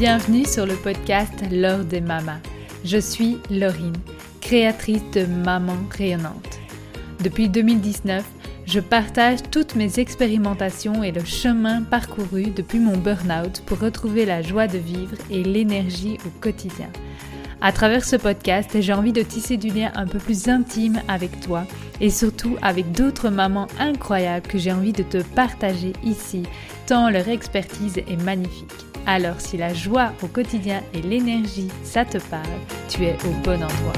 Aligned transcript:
Bienvenue 0.00 0.46
sur 0.46 0.64
le 0.64 0.76
podcast 0.76 1.34
L'heure 1.52 1.84
des 1.84 2.00
mamas. 2.00 2.40
Je 2.86 2.96
suis 2.96 3.36
Laurine, 3.50 3.98
créatrice 4.40 5.02
de 5.12 5.26
Maman 5.26 5.76
rayonnante. 5.90 6.58
Depuis 7.22 7.50
2019, 7.50 8.24
je 8.64 8.80
partage 8.80 9.40
toutes 9.50 9.74
mes 9.74 9.98
expérimentations 9.98 11.04
et 11.04 11.12
le 11.12 11.22
chemin 11.22 11.82
parcouru 11.82 12.44
depuis 12.44 12.78
mon 12.78 12.96
burn-out 12.96 13.60
pour 13.66 13.78
retrouver 13.78 14.24
la 14.24 14.40
joie 14.40 14.68
de 14.68 14.78
vivre 14.78 15.18
et 15.30 15.42
l'énergie 15.42 16.16
au 16.24 16.30
quotidien. 16.40 16.88
À 17.60 17.70
travers 17.70 18.06
ce 18.06 18.16
podcast, 18.16 18.80
j'ai 18.80 18.94
envie 18.94 19.12
de 19.12 19.20
tisser 19.20 19.58
du 19.58 19.68
lien 19.68 19.92
un 19.94 20.06
peu 20.06 20.18
plus 20.18 20.48
intime 20.48 21.02
avec 21.08 21.42
toi 21.42 21.66
et 22.00 22.08
surtout 22.08 22.56
avec 22.62 22.90
d'autres 22.92 23.28
mamans 23.28 23.68
incroyables 23.78 24.46
que 24.46 24.56
j'ai 24.56 24.72
envie 24.72 24.94
de 24.94 25.02
te 25.02 25.18
partager 25.18 25.92
ici, 26.02 26.44
tant 26.86 27.10
leur 27.10 27.28
expertise 27.28 27.98
est 27.98 28.22
magnifique. 28.24 28.89
Alors 29.06 29.40
si 29.40 29.56
la 29.56 29.74
joie 29.74 30.12
au 30.22 30.26
quotidien 30.26 30.82
et 30.94 31.02
l'énergie, 31.02 31.68
ça 31.82 32.04
te 32.04 32.18
parle, 32.18 32.46
tu 32.88 33.04
es 33.04 33.16
au 33.24 33.30
bon 33.42 33.62
endroit. 33.62 33.92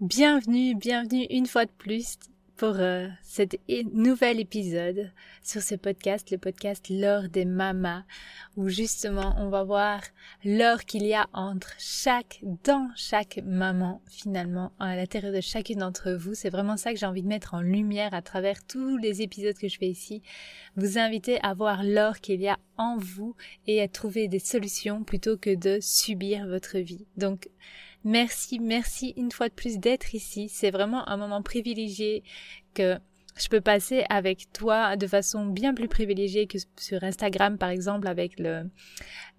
Bienvenue, 0.00 0.74
bienvenue 0.74 1.26
une 1.30 1.46
fois 1.46 1.64
de 1.64 1.70
plus 1.76 2.18
pour 2.58 2.74
euh, 2.80 3.06
cet 3.22 3.56
nouvel 3.94 4.40
épisode 4.40 5.12
sur 5.44 5.62
ce 5.62 5.76
podcast, 5.76 6.32
le 6.32 6.38
podcast 6.38 6.88
L'heure 6.90 7.28
des 7.28 7.44
mamas, 7.44 8.02
où 8.56 8.68
justement 8.68 9.36
on 9.38 9.48
va 9.48 9.62
voir 9.62 10.02
l'heure 10.44 10.84
qu'il 10.84 11.06
y 11.06 11.14
a 11.14 11.28
entre 11.32 11.72
chaque, 11.78 12.40
dans 12.64 12.90
chaque 12.96 13.38
maman 13.44 14.02
finalement, 14.10 14.72
à 14.80 14.96
l'intérieur 14.96 15.32
de 15.32 15.40
chacune 15.40 15.78
d'entre 15.78 16.10
vous. 16.10 16.34
C'est 16.34 16.50
vraiment 16.50 16.76
ça 16.76 16.92
que 16.92 16.98
j'ai 16.98 17.06
envie 17.06 17.22
de 17.22 17.28
mettre 17.28 17.54
en 17.54 17.60
lumière 17.60 18.12
à 18.12 18.22
travers 18.22 18.66
tous 18.66 18.96
les 18.96 19.22
épisodes 19.22 19.56
que 19.56 19.68
je 19.68 19.78
fais 19.78 19.88
ici. 19.88 20.20
Vous 20.74 20.98
inviter 20.98 21.38
à 21.44 21.54
voir 21.54 21.84
l'heure 21.84 22.18
qu'il 22.18 22.40
y 22.40 22.48
a 22.48 22.58
en 22.76 22.96
vous 22.98 23.36
et 23.68 23.80
à 23.80 23.86
trouver 23.86 24.26
des 24.26 24.40
solutions 24.40 25.04
plutôt 25.04 25.36
que 25.36 25.54
de 25.54 25.78
subir 25.80 26.48
votre 26.48 26.78
vie. 26.78 27.06
Donc, 27.16 27.48
Merci, 28.04 28.58
merci 28.60 29.12
une 29.16 29.32
fois 29.32 29.48
de 29.48 29.54
plus 29.54 29.78
d'être 29.78 30.14
ici. 30.14 30.48
C'est 30.48 30.70
vraiment 30.70 31.08
un 31.08 31.16
moment 31.16 31.42
privilégié 31.42 32.22
que 32.74 32.98
je 33.36 33.48
peux 33.48 33.60
passer 33.60 34.04
avec 34.10 34.52
toi 34.52 34.96
de 34.96 35.06
façon 35.06 35.46
bien 35.46 35.74
plus 35.74 35.88
privilégiée 35.88 36.46
que 36.46 36.58
sur 36.76 37.02
Instagram 37.04 37.56
par 37.56 37.70
exemple 37.70 38.08
avec 38.08 38.38
le 38.38 38.68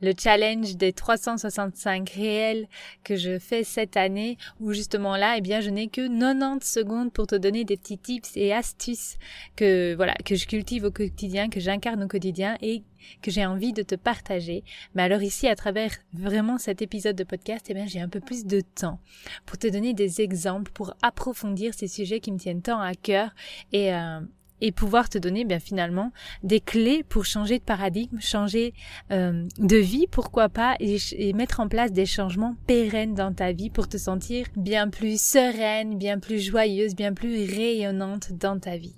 le 0.01 0.13
challenge 0.17 0.75
des 0.75 0.93
365 0.93 2.09
réels 2.09 2.67
que 3.03 3.15
je 3.15 3.39
fais 3.39 3.63
cette 3.63 3.97
année 3.97 4.37
où 4.59 4.73
justement 4.73 5.17
là 5.17 5.35
eh 5.37 5.41
bien 5.41 5.61
je 5.61 5.69
n'ai 5.69 5.87
que 5.87 6.07
90 6.07 6.65
secondes 6.65 7.11
pour 7.11 7.27
te 7.27 7.35
donner 7.35 7.63
des 7.63 7.77
petits 7.77 7.97
tips 7.97 8.31
et 8.35 8.53
astuces 8.53 9.17
que 9.55 9.93
voilà 9.95 10.13
que 10.25 10.35
je 10.35 10.47
cultive 10.47 10.85
au 10.85 10.91
quotidien 10.91 11.49
que 11.49 11.59
j'incarne 11.59 12.03
au 12.03 12.07
quotidien 12.07 12.57
et 12.61 12.83
que 13.21 13.31
j'ai 13.31 13.45
envie 13.45 13.73
de 13.73 13.81
te 13.81 13.95
partager. 13.95 14.63
Mais 14.93 15.03
alors 15.03 15.21
ici, 15.21 15.47
à 15.47 15.55
travers 15.55 15.91
vraiment 16.13 16.57
cet 16.57 16.81
épisode 16.81 17.15
de 17.15 17.23
podcast, 17.23 17.65
eh 17.69 17.73
bien, 17.73 17.85
j'ai 17.85 18.01
un 18.01 18.09
peu 18.09 18.19
plus 18.19 18.45
de 18.45 18.61
temps 18.61 18.99
pour 19.45 19.57
te 19.57 19.67
donner 19.67 19.93
des 19.93 20.21
exemples, 20.21 20.71
pour 20.71 20.93
approfondir 21.01 21.73
ces 21.73 21.87
sujets 21.87 22.19
qui 22.19 22.31
me 22.31 22.37
tiennent 22.37 22.61
tant 22.61 22.79
à 22.79 22.93
cœur 22.95 23.31
et, 23.71 23.93
euh, 23.93 24.19
et 24.61 24.71
pouvoir 24.71 25.09
te 25.09 25.17
donner 25.17 25.45
bien 25.45 25.59
finalement 25.59 26.11
des 26.43 26.59
clés 26.59 27.03
pour 27.03 27.25
changer 27.25 27.59
de 27.59 27.63
paradigme, 27.63 28.19
changer 28.19 28.73
euh, 29.11 29.47
de 29.57 29.77
vie, 29.77 30.07
pourquoi 30.07 30.49
pas, 30.49 30.75
et, 30.79 30.97
et, 31.13 31.33
mettre 31.33 31.59
en 31.59 31.67
place 31.67 31.91
des 31.91 32.05
changements 32.05 32.55
pérennes 32.67 33.13
dans 33.13 33.33
ta 33.33 33.51
vie 33.51 33.69
pour 33.69 33.87
te 33.87 33.97
sentir 33.97 34.45
bien 34.55 34.89
plus 34.89 35.21
sereine, 35.21 35.97
bien 35.97 36.19
plus 36.19 36.39
joyeuse, 36.39 36.95
bien 36.95 37.13
plus 37.13 37.45
rayonnante 37.45 38.33
dans 38.33 38.59
ta 38.59 38.77
vie. 38.77 38.95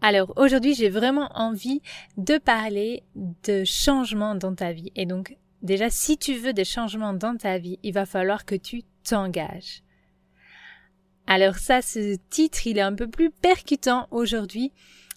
Alors 0.00 0.32
aujourd'hui 0.36 0.74
j'ai 0.74 0.88
vraiment 0.88 1.28
envie 1.34 1.82
de 2.16 2.38
parler 2.38 3.02
de 3.16 3.64
changements 3.64 4.36
dans 4.36 4.54
ta 4.54 4.72
vie. 4.72 4.92
Et 4.94 5.06
donc 5.06 5.36
déjà 5.62 5.90
si 5.90 6.18
tu 6.18 6.34
veux 6.34 6.52
des 6.52 6.64
changements 6.64 7.14
dans 7.14 7.36
ta 7.36 7.58
vie, 7.58 7.78
il 7.82 7.92
va 7.92 8.06
falloir 8.06 8.44
que 8.44 8.54
tu 8.54 8.82
t'engages. 9.02 9.82
Alors 11.30 11.56
ça, 11.56 11.82
ce 11.82 12.16
titre, 12.30 12.66
il 12.66 12.78
est 12.78 12.82
un 12.82 12.94
peu 12.94 13.06
plus 13.06 13.30
percutant 13.30 14.08
aujourd'hui. 14.10 14.72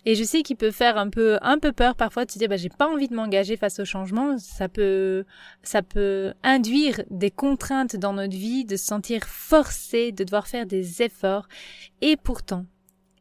Et 0.05 0.15
je 0.15 0.25
sais 0.25 0.41
qu'il 0.41 0.57
peut 0.57 0.71
faire 0.71 0.97
un 0.97 1.09
peu, 1.09 1.37
un 1.41 1.57
peu 1.57 1.71
peur 1.71 1.95
parfois 1.95 2.25
se 2.27 2.37
dire, 2.37 2.49
bah, 2.49 2.57
j'ai 2.57 2.67
pas 2.67 2.89
envie 2.89 3.07
de 3.07 3.15
m'engager 3.15 3.55
face 3.55 3.79
au 3.79 3.85
changement. 3.85 4.37
Ça 4.37 4.67
peut, 4.67 5.23
ça 5.63 5.81
peut 5.81 6.33
induire 6.43 7.01
des 7.09 7.31
contraintes 7.31 7.95
dans 7.95 8.11
notre 8.11 8.35
vie, 8.35 8.65
de 8.65 8.75
se 8.75 8.85
sentir 8.85 9.23
forcé, 9.23 10.11
de 10.11 10.25
devoir 10.25 10.47
faire 10.47 10.65
des 10.65 11.01
efforts. 11.01 11.47
Et 12.01 12.17
pourtant, 12.17 12.65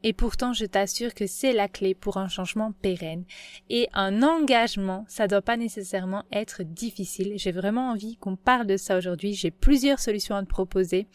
et 0.03 0.13
pourtant, 0.13 0.53
je 0.53 0.65
t'assure 0.65 1.13
que 1.13 1.27
c'est 1.27 1.53
la 1.53 1.69
clé 1.69 1.95
pour 1.95 2.17
un 2.17 2.29
changement 2.29 2.73
pérenne. 2.73 3.25
Et 3.69 3.89
un 3.93 4.23
engagement, 4.23 5.05
ça 5.09 5.29
doit 5.29 5.43
pas 5.43 5.59
nécessairement 5.59 6.25
être 6.33 6.63
difficile. 6.63 7.35
J'ai 7.37 7.53
vraiment 7.53 7.91
envie 7.91 8.17
qu'on 8.17 8.37
parle 8.37 8.67
de 8.67 8.79
ça 8.79 8.97
aujourd'hui. 8.97 9.35
J'ai 9.35 9.51
plusieurs 9.51 9.99
solutions 9.99 10.37
à 10.37 10.43
te 10.43 10.49
proposer. 10.49 11.07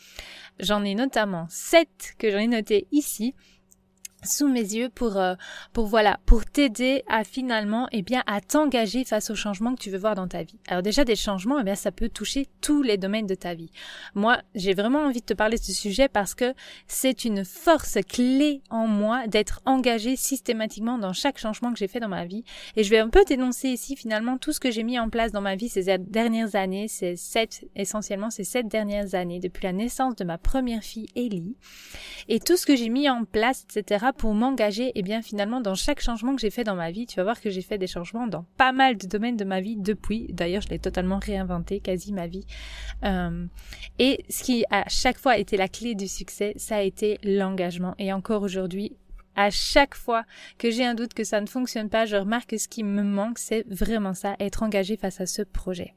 J'en 0.60 0.84
ai 0.84 0.94
notamment 0.94 1.48
sept 1.50 2.14
que 2.20 2.30
j'en 2.30 2.40
ai 2.40 2.48
notées 2.48 2.88
ici 2.92 3.34
sous 4.24 4.48
mes 4.48 4.62
yeux 4.62 4.90
pour 4.90 5.18
euh, 5.18 5.36
pour 5.74 5.88
voilà 5.88 6.20
pour 6.26 6.46
t'aider 6.46 7.04
à 7.08 7.24
finalement 7.24 7.88
eh 7.92 8.02
bien 8.02 8.24
à 8.28 8.42
t'engager 8.42 9.04
face 9.04 9.30
aux 9.30 9.36
changements 9.36 9.76
que 9.76 9.82
tu 9.82 9.90
veux 9.90 9.98
voir 9.98 10.16
dans 10.16 10.28
ta 10.28 10.44
vie. 10.44 10.60
Alors 10.68 10.82
déjà 10.82 11.04
des 11.04 11.16
changements 11.16 11.60
eh 11.60 11.64
bien 11.64 11.76
ça 11.76 11.92
peut 11.92 12.10
toucher 12.10 12.48
tous 12.62 12.82
les 12.82 12.98
domaines 12.98 13.28
de 13.28 13.36
ta 13.36 13.54
vie. 13.54 13.72
Moi, 14.16 14.40
j'ai 14.56 14.74
vraiment 14.74 15.00
envie 15.00 15.22
de 15.22 15.26
te 15.26 15.34
parler 15.34 15.58
de 15.58 15.64
ce 15.64 15.74
sujet 15.74 16.08
parce 16.08 16.34
que 16.34 16.54
c'est 16.88 17.26
une 17.26 17.46
force 17.46 17.98
clé 18.08 18.62
en 18.70 18.88
moi 18.88 19.28
d'être 19.28 19.62
engagée 19.66 20.16
systématiquement 20.16 20.98
dans 20.98 21.14
chaque 21.14 21.38
changement 21.38 21.72
que 21.72 21.80
j'ai 21.80 21.88
fait 21.88 22.00
dans 22.00 22.10
ma 22.10 22.26
vie 22.26 22.44
et 22.76 22.84
je 22.84 22.90
vais 22.90 23.00
un 23.00 23.10
peu 23.10 23.24
t'énoncer 23.24 23.70
ici 23.70 23.96
finalement 23.96 24.38
tout 24.38 24.52
ce 24.52 24.60
que 24.60 24.72
j'ai 24.72 24.84
mis 24.84 25.00
en 25.00 25.10
place 25.10 25.32
dans 25.32 25.42
ma 25.42 25.56
vie 25.56 25.70
ces 25.70 25.98
dernières 26.00 26.56
années, 26.56 26.88
ces 26.88 27.16
sept 27.16 27.66
essentiellement 27.76 28.30
ces 28.30 28.44
sept 28.44 28.68
dernières 28.68 29.16
années 29.16 29.40
depuis 29.40 29.64
la 29.64 29.74
naissance 29.74 30.16
de 30.16 30.24
ma 30.24 30.38
première 30.38 30.84
fille 30.84 31.08
Ellie 31.16 31.56
et 32.28 32.40
tout 32.40 32.58
ce 32.58 32.66
que 32.66 32.76
j'ai 32.76 32.90
mis 32.90 33.10
en 33.10 33.26
place 33.26 33.66
etc 33.70 34.08
pour 34.18 34.34
m'engager, 34.34 34.88
et 34.88 34.92
eh 34.96 35.02
bien 35.02 35.22
finalement 35.22 35.62
dans 35.62 35.76
chaque 35.76 36.02
changement 36.02 36.36
que 36.36 36.42
j'ai 36.42 36.50
fait 36.50 36.64
dans 36.64 36.76
ma 36.76 36.92
vie, 36.92 37.06
tu 37.06 37.18
vas 37.18 37.24
voir 37.24 37.42
que 37.42 37.50
j'ai 37.50 37.62
fait 37.62 37.78
des 37.78 37.88
changements 37.88 38.28
dans 38.28 38.46
pas 38.58 38.72
mal 38.72 38.98
de 38.98 39.08
domaines 39.08 39.38
de 39.38 39.46
ma 39.46 39.62
vie 39.62 39.76
depuis. 39.78 40.28
D'ailleurs, 40.30 40.62
je 40.62 40.70
l'ai 40.70 40.80
totalement 40.80 41.20
réinventé, 41.20 41.80
quasi 41.80 42.14
ma 42.14 42.28
vie. 42.28 42.46
Euh, 43.04 43.46
et 44.00 44.24
ce 44.30 44.44
qui 44.44 44.66
a 44.70 44.86
chaque 44.88 45.18
fois 45.18 45.38
été 45.38 45.58
la 45.58 45.68
clé 45.68 45.96
du 45.96 46.08
succès, 46.08 46.54
ça 46.58 46.78
a 46.78 46.82
été 46.82 47.20
l'engagement. 47.24 47.96
Et 47.98 48.14
encore 48.14 48.42
aujourd'hui, 48.42 48.96
à 49.36 49.50
chaque 49.50 49.96
fois 49.96 50.24
que 50.58 50.72
j'ai 50.72 50.86
un 50.86 50.96
doute 50.96 51.14
que 51.14 51.24
ça 51.24 51.42
ne 51.42 51.48
fonctionne 51.48 51.90
pas, 51.90 52.06
je 52.06 52.16
remarque 52.16 52.52
que 52.52 52.58
ce 52.58 52.68
qui 52.68 52.84
me 52.84 53.04
manque, 53.04 53.40
c'est 53.40 53.66
vraiment 53.68 54.14
ça, 54.14 54.36
être 54.40 54.64
engagé 54.64 54.98
face 54.98 55.20
à 55.22 55.26
ce 55.26 55.42
projet. 55.42 55.94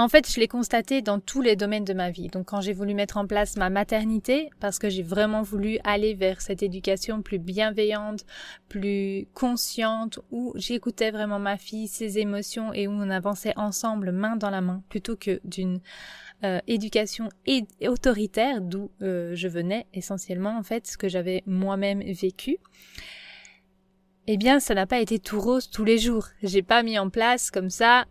En 0.00 0.08
fait, 0.08 0.32
je 0.32 0.40
l'ai 0.40 0.48
constaté 0.48 1.02
dans 1.02 1.20
tous 1.20 1.42
les 1.42 1.56
domaines 1.56 1.84
de 1.84 1.92
ma 1.92 2.10
vie. 2.10 2.28
Donc 2.28 2.46
quand 2.46 2.62
j'ai 2.62 2.72
voulu 2.72 2.94
mettre 2.94 3.18
en 3.18 3.26
place 3.26 3.58
ma 3.58 3.68
maternité, 3.68 4.48
parce 4.58 4.78
que 4.78 4.88
j'ai 4.88 5.02
vraiment 5.02 5.42
voulu 5.42 5.78
aller 5.84 6.14
vers 6.14 6.40
cette 6.40 6.62
éducation 6.62 7.20
plus 7.20 7.38
bienveillante, 7.38 8.24
plus 8.70 9.28
consciente, 9.34 10.18
où 10.30 10.54
j'écoutais 10.56 11.10
vraiment 11.10 11.38
ma 11.38 11.58
fille, 11.58 11.86
ses 11.86 12.18
émotions 12.18 12.72
et 12.72 12.88
où 12.88 12.92
on 12.92 13.10
avançait 13.10 13.52
ensemble 13.58 14.10
main 14.10 14.36
dans 14.36 14.48
la 14.48 14.62
main, 14.62 14.82
plutôt 14.88 15.16
que 15.16 15.38
d'une 15.44 15.80
euh, 16.44 16.60
éducation 16.66 17.28
autoritaire, 17.86 18.62
d'où 18.62 18.90
euh, 19.02 19.34
je 19.34 19.48
venais 19.48 19.86
essentiellement 19.92 20.56
en 20.56 20.62
fait, 20.62 20.86
ce 20.86 20.96
que 20.96 21.10
j'avais 21.10 21.42
moi-même 21.44 22.00
vécu 22.00 22.56
eh 24.32 24.36
bien, 24.36 24.60
ça 24.60 24.74
n'a 24.74 24.86
pas 24.86 25.00
été 25.00 25.18
tout 25.18 25.40
rose 25.40 25.70
tous 25.70 25.84
les 25.84 25.98
jours. 25.98 26.28
J'ai 26.44 26.62
pas 26.62 26.84
mis 26.84 26.96
en 27.00 27.10
place 27.10 27.50
comme 27.50 27.70
ça 27.70 28.04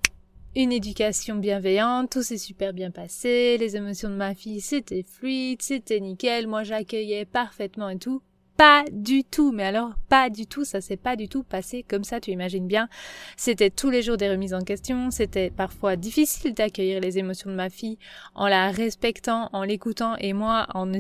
une 0.59 0.73
éducation 0.73 1.37
bienveillante, 1.37 2.09
tout 2.11 2.21
s'est 2.21 2.37
super 2.37 2.73
bien 2.73 2.91
passé, 2.91 3.57
les 3.57 3.77
émotions 3.77 4.09
de 4.09 4.15
ma 4.15 4.35
fille 4.35 4.59
c'était 4.59 5.03
fluide, 5.03 5.61
c'était 5.61 6.01
nickel, 6.01 6.47
moi 6.47 6.63
j'accueillais 6.63 7.23
parfaitement 7.23 7.87
et 7.87 7.97
tout. 7.97 8.21
Pas 8.57 8.83
du 8.91 9.23
tout, 9.23 9.53
mais 9.53 9.63
alors 9.63 9.93
pas 10.09 10.29
du 10.29 10.47
tout, 10.47 10.65
ça 10.65 10.81
s'est 10.81 10.97
pas 10.97 11.15
du 11.15 11.29
tout 11.29 11.43
passé 11.43 11.85
comme 11.87 12.03
ça, 12.03 12.19
tu 12.19 12.31
imagines 12.31 12.67
bien. 12.67 12.89
C'était 13.37 13.69
tous 13.69 13.89
les 13.89 14.01
jours 14.01 14.17
des 14.17 14.29
remises 14.29 14.53
en 14.53 14.59
question, 14.59 15.11
c'était 15.11 15.49
parfois 15.49 15.95
difficile 15.95 16.53
d'accueillir 16.53 16.99
les 16.99 17.17
émotions 17.17 17.49
de 17.49 17.55
ma 17.55 17.69
fille 17.69 17.97
en 18.35 18.49
la 18.49 18.69
respectant, 18.69 19.49
en 19.53 19.63
l'écoutant 19.63 20.17
et 20.17 20.33
moi 20.33 20.67
en, 20.73 20.91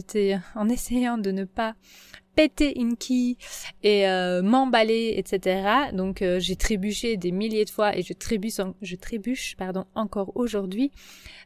en 0.55 0.69
essayant 0.69 1.17
de 1.17 1.31
ne 1.31 1.43
pas 1.43 1.73
péter 2.39 2.79
une 2.79 2.95
quille 2.95 3.35
et 3.83 4.07
euh, 4.07 4.41
m'emballer, 4.41 5.15
etc. 5.17 5.91
Donc 5.91 6.21
euh, 6.21 6.39
j'ai 6.39 6.55
trébuché 6.55 7.17
des 7.17 7.33
milliers 7.33 7.65
de 7.65 7.69
fois 7.69 7.97
et 7.97 8.01
je 8.01 8.13
trébuche, 8.13 8.61
je 8.81 8.95
trébuche 8.95 9.57
pardon, 9.57 9.83
encore 9.93 10.31
aujourd'hui. 10.35 10.89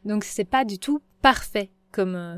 Donc 0.04 0.22
c'est 0.22 0.44
pas 0.44 0.64
du 0.64 0.78
tout 0.78 1.00
parfait 1.20 1.70
comme 1.90 2.14
euh, 2.14 2.36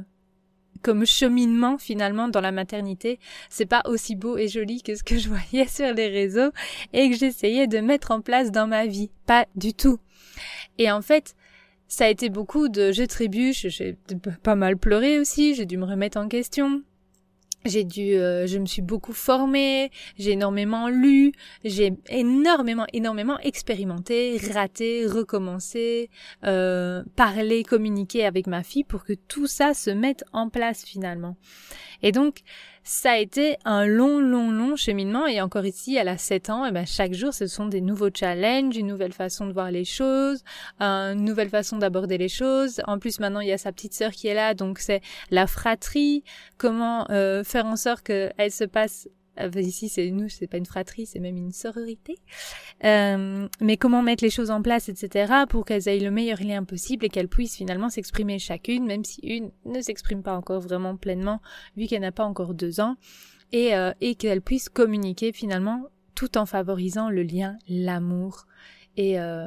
comme 0.81 1.05
cheminement 1.05 1.77
finalement 1.77 2.29
dans 2.29 2.41
la 2.41 2.51
maternité. 2.51 3.19
C'est 3.51 3.67
pas 3.67 3.83
aussi 3.85 4.17
beau 4.17 4.39
et 4.39 4.49
joli 4.49 4.83
que 4.83 4.95
ce 4.95 5.03
que 5.03 5.19
je 5.19 5.29
voyais 5.53 5.69
sur 5.69 5.93
les 5.93 6.09
réseaux 6.09 6.51
et 6.95 7.11
que 7.11 7.17
j'essayais 7.17 7.67
de 7.67 7.81
mettre 7.81 8.11
en 8.11 8.23
place 8.23 8.51
dans 8.51 8.67
ma 8.67 8.87
vie. 8.87 9.11
Pas 9.27 9.45
du 9.55 9.75
tout. 9.75 9.99
Et 10.79 10.91
en 10.91 11.03
fait, 11.03 11.37
ça 11.89 12.07
a 12.07 12.09
été 12.09 12.31
beaucoup 12.31 12.71
de 12.71 12.91
je 12.91 13.03
trébuche, 13.03 13.67
j'ai 13.69 13.99
pas 14.43 14.55
mal 14.55 14.79
pleuré 14.79 15.21
aussi, 15.21 15.55
j'ai 15.55 15.67
dû 15.67 15.77
me 15.77 15.85
remettre 15.85 16.17
en 16.17 16.27
question, 16.27 16.83
j'ai 17.67 17.85
dû, 17.85 18.15
euh, 18.15 18.47
je 18.47 18.59
me 18.59 18.67
suis 18.67 18.83
beaucoup 18.83 19.13
formée, 19.13 19.91
j'ai 20.19 20.33
énormément 20.33 20.89
lu, 20.89 21.33
j'ai 21.65 21.95
énormément, 22.09 22.87
énormément 22.93 23.39
expérimenté, 23.41 24.39
raté, 24.53 25.07
recommencé, 25.07 26.11
euh, 26.45 27.03
parlé, 27.17 27.63
communiqué 27.63 28.25
avec 28.25 28.47
ma 28.47 28.63
fille 28.63 28.85
pour 28.85 29.05
que 29.05 29.13
tout 29.13 29.47
ça 29.47 29.75
se 29.75 29.91
mette 29.91 30.25
en 30.33 30.49
place 30.49 30.85
finalement. 30.85 31.37
Et 32.03 32.13
donc, 32.13 32.41
ça 32.87 33.11
a 33.11 33.17
été 33.19 33.57
un 33.65 33.85
long, 33.85 34.21
long, 34.21 34.53
long 34.53 34.77
cheminement. 34.77 35.27
Et 35.27 35.41
encore 35.41 35.67
ici, 35.67 35.97
elle 35.97 36.07
a 36.07 36.17
7 36.17 36.51
ans, 36.51 36.65
et 36.65 36.71
ben 36.71 36.87
chaque 36.87 37.13
jour, 37.13 37.35
ce 37.35 37.49
sont 37.49 37.67
des 37.67 37.81
nouveaux 37.81 38.11
challenges, 38.15 38.77
une 38.77 38.87
nouvelle 38.87 39.13
façon 39.13 39.47
de 39.47 39.53
voir 39.53 39.73
les 39.73 39.85
choses, 39.85 40.45
une 40.81 41.25
nouvelle 41.25 41.51
façon 41.51 41.79
d'aborder 41.79 42.17
les 42.17 42.29
choses. 42.29 42.81
En 42.87 43.01
plus, 43.01 43.19
maintenant, 43.19 43.41
il 43.41 43.49
y 43.49 43.53
a 43.53 43.59
sa 43.59 43.73
petite 43.73 43.93
sœur 43.93 44.13
qui 44.13 44.29
est 44.29 44.35
là, 44.35 44.55
donc 44.55 44.79
c'est 44.79 45.01
la 45.31 45.49
fratrie. 45.49 46.23
Comment 46.59 47.11
euh, 47.11 47.43
faire 47.43 47.67
en 47.67 47.77
sorte 47.77 48.03
qu'elle 48.03 48.53
se 48.53 48.65
passe 48.65 49.09
euh, 49.41 49.51
ici 49.61 49.89
c'est 49.89 50.11
nous 50.11 50.29
c'est 50.29 50.47
pas 50.47 50.57
une 50.57 50.67
fratrie 50.67 51.07
c'est 51.07 51.19
même 51.19 51.37
une 51.37 51.53
sororité 51.53 52.17
euh, 52.85 53.49
mais 53.61 53.77
comment 53.77 54.03
mettre 54.03 54.25
les 54.25 54.31
choses 54.31 54.51
en 54.51 54.63
place 54.63 54.89
etc 54.89 55.33
pour 55.49 55.65
qu'elles 55.65 55.89
aient 55.89 55.99
le 55.99 56.11
meilleur 56.11 56.43
lien 56.43 56.65
possible 56.65 57.05
et 57.05 57.09
qu'elles 57.09 57.29
puissent 57.29 57.57
finalement 57.57 57.89
s'exprimer 57.89 58.39
chacune 58.39 58.87
même 58.87 59.05
si 59.05 59.21
une 59.23 59.51
ne 59.65 59.81
s'exprime 59.81 60.23
pas 60.23 60.37
encore 60.37 60.61
vraiment 60.61 60.97
pleinement 60.97 61.41
vu 61.77 61.87
qu'elle 61.87 62.03
n'a 62.03 62.13
pas 62.13 62.25
encore 62.25 62.55
deux 62.55 62.81
ans 62.81 62.97
et, 63.53 63.75
euh, 63.75 63.93
et 64.01 64.15
qu'elles 64.15 64.43
puissent 64.43 64.69
communiquer 64.69 65.33
finalement 65.33 65.87
tout 66.15 66.39
en 66.39 66.47
favorisant 66.47 67.11
le 67.11 67.23
lien 67.23 67.59
l'amour 67.69 68.47
et 68.97 69.21
euh, 69.21 69.47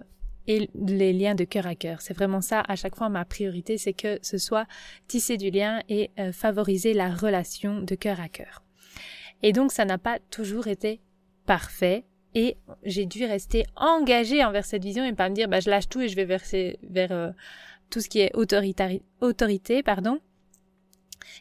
et 0.49 0.67
les 0.73 1.13
liens 1.13 1.35
de 1.35 1.43
cœur 1.43 1.67
à 1.67 1.75
cœur. 1.75 2.01
C'est 2.01 2.15
vraiment 2.15 2.41
ça 2.41 2.63
à 2.67 2.75
chaque 2.75 2.95
fois 2.95 3.07
ma 3.07 3.23
priorité, 3.23 3.77
c'est 3.77 3.93
que 3.93 4.17
ce 4.23 4.39
soit 4.39 4.65
tisser 5.07 5.37
du 5.37 5.51
lien 5.51 5.83
et 5.89 6.09
euh, 6.17 6.31
favoriser 6.31 6.93
la 6.93 7.13
relation 7.13 7.81
de 7.81 7.93
cœur 7.93 8.19
à 8.19 8.29
cœur. 8.29 8.63
Et 9.41 9.53
donc 9.53 9.71
ça 9.71 9.85
n'a 9.85 9.97
pas 9.97 10.19
toujours 10.31 10.67
été 10.67 11.01
parfait 11.45 12.05
et 12.35 12.57
j'ai 12.83 13.05
dû 13.05 13.25
rester 13.25 13.65
engagée 13.75 14.43
envers 14.43 14.65
cette 14.65 14.83
vision 14.83 15.03
et 15.03 15.13
pas 15.13 15.29
me 15.29 15.35
dire 15.35 15.47
bah 15.47 15.59
je 15.59 15.69
lâche 15.69 15.89
tout 15.89 16.01
et 16.01 16.07
je 16.07 16.15
vais 16.15 16.25
verser 16.25 16.77
vers 16.83 17.11
euh, 17.11 17.31
tout 17.89 18.01
ce 18.01 18.09
qui 18.09 18.19
est 18.19 18.31
autorité 18.35 19.83
pardon. 19.83 20.19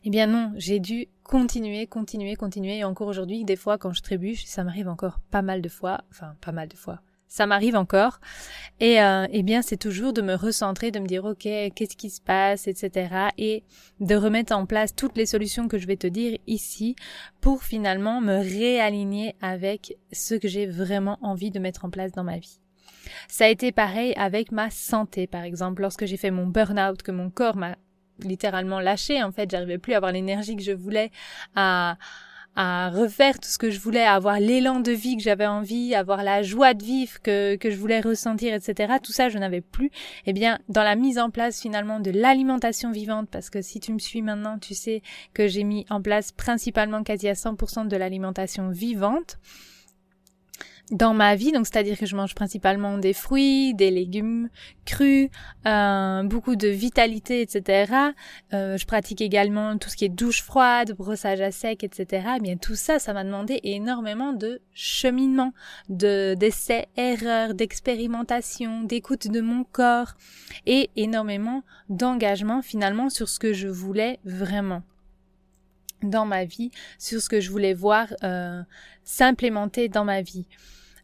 Eh 0.04 0.10
bien 0.10 0.26
non, 0.26 0.52
j'ai 0.56 0.80
dû 0.80 1.08
continuer, 1.24 1.86
continuer, 1.86 2.36
continuer 2.36 2.78
et 2.78 2.84
encore 2.84 3.08
aujourd'hui 3.08 3.44
des 3.44 3.56
fois 3.56 3.78
quand 3.78 3.92
je 3.92 4.02
trébuche, 4.02 4.44
ça 4.44 4.64
m'arrive 4.64 4.88
encore 4.88 5.18
pas 5.30 5.42
mal 5.42 5.60
de 5.60 5.68
fois, 5.68 6.02
enfin 6.10 6.36
pas 6.40 6.52
mal 6.52 6.68
de 6.68 6.76
fois 6.76 7.00
ça 7.28 7.46
m'arrive 7.46 7.76
encore. 7.76 8.20
Et 8.80 9.00
euh, 9.02 9.26
eh 9.30 9.42
bien, 9.42 9.62
c'est 9.62 9.76
toujours 9.76 10.12
de 10.12 10.22
me 10.22 10.34
recentrer, 10.34 10.90
de 10.90 10.98
me 10.98 11.06
dire 11.06 11.24
ok, 11.24 11.42
qu'est-ce 11.42 11.96
qui 11.96 12.10
se 12.10 12.20
passe, 12.20 12.68
etc. 12.68 13.30
Et 13.36 13.62
de 14.00 14.14
remettre 14.14 14.54
en 14.54 14.66
place 14.66 14.94
toutes 14.94 15.16
les 15.16 15.26
solutions 15.26 15.68
que 15.68 15.78
je 15.78 15.86
vais 15.86 15.96
te 15.96 16.06
dire 16.06 16.38
ici 16.46 16.96
pour 17.40 17.62
finalement 17.62 18.20
me 18.20 18.36
réaligner 18.36 19.34
avec 19.40 19.96
ce 20.12 20.34
que 20.34 20.48
j'ai 20.48 20.66
vraiment 20.66 21.18
envie 21.22 21.50
de 21.50 21.58
mettre 21.58 21.84
en 21.84 21.90
place 21.90 22.12
dans 22.12 22.24
ma 22.24 22.38
vie. 22.38 22.60
Ça 23.28 23.44
a 23.44 23.48
été 23.48 23.72
pareil 23.72 24.14
avec 24.16 24.52
ma 24.52 24.70
santé, 24.70 25.26
par 25.26 25.42
exemple, 25.42 25.82
lorsque 25.82 26.06
j'ai 26.06 26.16
fait 26.16 26.30
mon 26.30 26.46
burn-out, 26.46 27.02
que 27.02 27.10
mon 27.12 27.30
corps 27.30 27.56
m'a 27.56 27.76
littéralement 28.20 28.80
lâché. 28.80 29.22
En 29.22 29.32
fait, 29.32 29.50
j'arrivais 29.50 29.78
plus 29.78 29.94
à 29.94 29.96
avoir 29.98 30.12
l'énergie 30.12 30.56
que 30.56 30.62
je 30.62 30.72
voulais 30.72 31.10
à 31.54 31.96
à 32.60 32.90
refaire 32.90 33.38
tout 33.38 33.48
ce 33.48 33.56
que 33.56 33.70
je 33.70 33.78
voulais, 33.78 34.02
à 34.02 34.14
avoir 34.14 34.40
l'élan 34.40 34.80
de 34.80 34.90
vie 34.90 35.16
que 35.16 35.22
j'avais 35.22 35.46
envie, 35.46 35.94
avoir 35.94 36.24
la 36.24 36.42
joie 36.42 36.74
de 36.74 36.82
vivre 36.82 37.22
que, 37.22 37.54
que 37.54 37.70
je 37.70 37.76
voulais 37.76 38.00
ressentir, 38.00 38.52
etc. 38.52 38.94
Tout 39.00 39.12
ça, 39.12 39.28
je 39.28 39.38
n'avais 39.38 39.60
plus. 39.60 39.92
Eh 40.26 40.32
bien, 40.32 40.58
dans 40.68 40.82
la 40.82 40.96
mise 40.96 41.20
en 41.20 41.30
place 41.30 41.62
finalement 41.62 42.00
de 42.00 42.10
l'alimentation 42.10 42.90
vivante, 42.90 43.28
parce 43.30 43.48
que 43.48 43.62
si 43.62 43.78
tu 43.78 43.92
me 43.92 44.00
suis 44.00 44.22
maintenant, 44.22 44.58
tu 44.58 44.74
sais 44.74 45.02
que 45.34 45.46
j'ai 45.46 45.62
mis 45.62 45.86
en 45.88 46.02
place 46.02 46.32
principalement 46.32 47.04
quasi 47.04 47.28
à 47.28 47.34
100% 47.34 47.86
de 47.86 47.96
l'alimentation 47.96 48.70
vivante 48.70 49.38
dans 50.90 51.14
ma 51.14 51.34
vie, 51.34 51.52
donc 51.52 51.66
c'est-à-dire 51.66 51.98
que 51.98 52.06
je 52.06 52.16
mange 52.16 52.34
principalement 52.34 52.98
des 52.98 53.12
fruits, 53.12 53.74
des 53.74 53.90
légumes 53.90 54.48
crus, 54.84 55.28
euh, 55.66 56.22
beaucoup 56.22 56.56
de 56.56 56.68
vitalité, 56.68 57.42
etc. 57.42 57.92
Euh, 58.52 58.76
je 58.76 58.86
pratique 58.86 59.20
également 59.20 59.76
tout 59.78 59.88
ce 59.90 59.96
qui 59.96 60.04
est 60.04 60.08
douche 60.08 60.42
froide, 60.42 60.94
brossage 60.96 61.40
à 61.40 61.50
sec, 61.50 61.84
etc. 61.84 62.26
Eh 62.36 62.40
bien 62.40 62.56
tout 62.56 62.74
ça, 62.74 62.98
ça 62.98 63.12
m'a 63.12 63.24
demandé 63.24 63.60
énormément 63.64 64.32
de 64.32 64.60
cheminement, 64.72 65.52
de 65.88 66.34
d'essais, 66.34 66.88
erreurs, 66.96 67.54
d'expérimentation, 67.54 68.82
d'écoute 68.82 69.28
de 69.28 69.40
mon 69.40 69.64
corps 69.64 70.14
et 70.66 70.90
énormément 70.96 71.62
d'engagement 71.88 72.62
finalement 72.62 73.10
sur 73.10 73.28
ce 73.28 73.38
que 73.38 73.52
je 73.52 73.68
voulais 73.68 74.18
vraiment 74.24 74.82
dans 76.02 76.26
ma 76.26 76.44
vie, 76.44 76.70
sur 76.98 77.20
ce 77.20 77.28
que 77.28 77.40
je 77.40 77.50
voulais 77.50 77.74
voir 77.74 78.08
euh, 78.22 78.62
s'implémenter 79.04 79.88
dans 79.88 80.04
ma 80.04 80.22
vie 80.22 80.46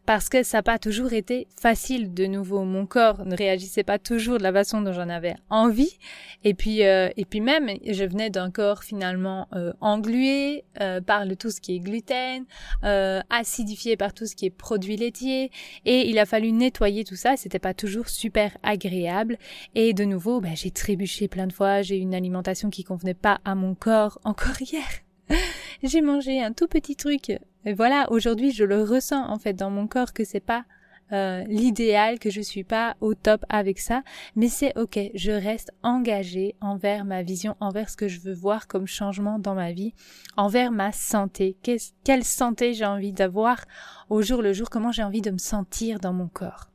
parce 0.07 0.29
que 0.29 0.43
ça 0.43 0.59
n'a 0.59 0.63
pas 0.63 0.79
toujours 0.79 1.13
été 1.13 1.47
facile 1.61 2.13
de 2.13 2.27
nouveau. 2.27 2.65
Mon 2.65 2.87
corps 2.87 3.25
ne 3.25 3.37
réagissait 3.37 3.85
pas 3.85 3.99
toujours 3.99 4.39
de 4.39 4.43
la 4.43 4.53
façon 4.53 4.83
dont 4.83 4.93
j'en 4.93 5.09
avais 5.09 5.35
envie. 5.51 5.99
Et 6.45 6.55
puis, 6.55 6.85
euh, 6.85 7.09
et 7.17 7.25
puis 7.25 7.41
même, 7.41 7.71
je 7.87 8.05
venais 8.05 8.31
d'un 8.31 8.51
corps 8.51 8.85
finalement 8.85 9.49
euh, 9.55 9.73
englué 9.81 10.65
euh, 10.81 11.01
par 11.01 11.25
le, 11.25 11.37
tout 11.37 11.51
ce 11.51 11.61
qui 11.61 11.77
est 11.77 11.81
gluten, 11.81 12.45
euh, 12.85 13.21
acidifié 13.31 13.97
par 13.97 14.13
tout 14.13 14.27
ce 14.27 14.37
qui 14.37 14.47
est 14.47 14.51
produits 14.51 14.97
laitiers. 14.97 15.51
Et 15.85 16.09
il 16.09 16.19
a 16.19 16.27
fallu 16.27 16.53
nettoyer 16.53 17.05
tout 17.05 17.17
ça. 17.17 17.37
C'était 17.37 17.59
pas 17.59 17.75
toujours 17.75 18.09
super 18.09 18.57
agréable. 18.63 19.39
Et 19.75 19.93
de 19.95 20.05
nouveau, 20.05 20.41
ben, 20.41 20.55
j'ai 20.55 20.71
trébuché 20.71 21.29
plein 21.29 21.47
de 21.47 21.53
fois. 21.53 21.83
J'ai 21.83 21.97
une 21.97 22.15
alimentation 22.15 22.71
qui 22.71 22.85
convenait 22.85 23.15
pas 23.15 23.41
à 23.45 23.55
mon 23.55 23.75
corps 23.75 24.19
encore 24.25 24.61
hier. 24.61 25.04
j'ai 25.83 26.01
mangé 26.01 26.43
un 26.43 26.53
tout 26.53 26.69
petit 26.69 26.97
truc 26.97 27.33
et 27.67 27.73
voilà, 27.73 28.11
aujourd'hui, 28.11 28.53
je 28.53 28.65
le 28.65 28.83
ressens 28.83 29.27
en 29.29 29.39
fait 29.39 29.55
dans 29.55 29.71
mon 29.71 29.87
corps 29.87 30.13
que 30.13 30.25
c'est 30.25 30.41
pas 30.41 30.65
euh, 31.13 31.45
l'idéal, 31.45 32.19
que 32.19 32.31
je 32.31 32.41
suis 32.41 32.65
pas 32.65 32.97
au 33.01 33.15
top 33.15 33.45
avec 33.49 33.79
ça, 33.79 34.03
mais 34.37 34.49
c'est 34.49 34.77
ok, 34.79 34.99
je 35.15 35.33
reste 35.33 35.71
engagée 35.83 36.57
envers 36.61 37.05
ma 37.05 37.23
vision, 37.23 37.57
envers 37.61 37.89
ce 37.89 37.97
que 37.97 38.09
je 38.09 38.21
veux 38.21 38.35
voir 38.35 38.67
comme 38.67 38.87
changement 38.87 39.39
dans 39.39 39.55
ma 39.55 39.73
vie, 39.73 39.95
envers 40.37 40.71
ma 40.71 40.93
santé. 40.93 41.57
quelle 41.63 42.25
santé 42.25 42.75
j'ai 42.75 42.87
envie 42.87 43.13
d'avoir 43.13 43.65
au 44.11 44.23
jour 44.23 44.43
le 44.43 44.53
jour, 44.53 44.71
comment 44.71 44.93
j'ai 44.93 45.03
envie 45.03 45.23
de 45.23 45.31
me 45.31 45.39
sentir 45.39 46.01
dans 46.01 46.13
mon 46.13 46.29
corps? 46.29 46.71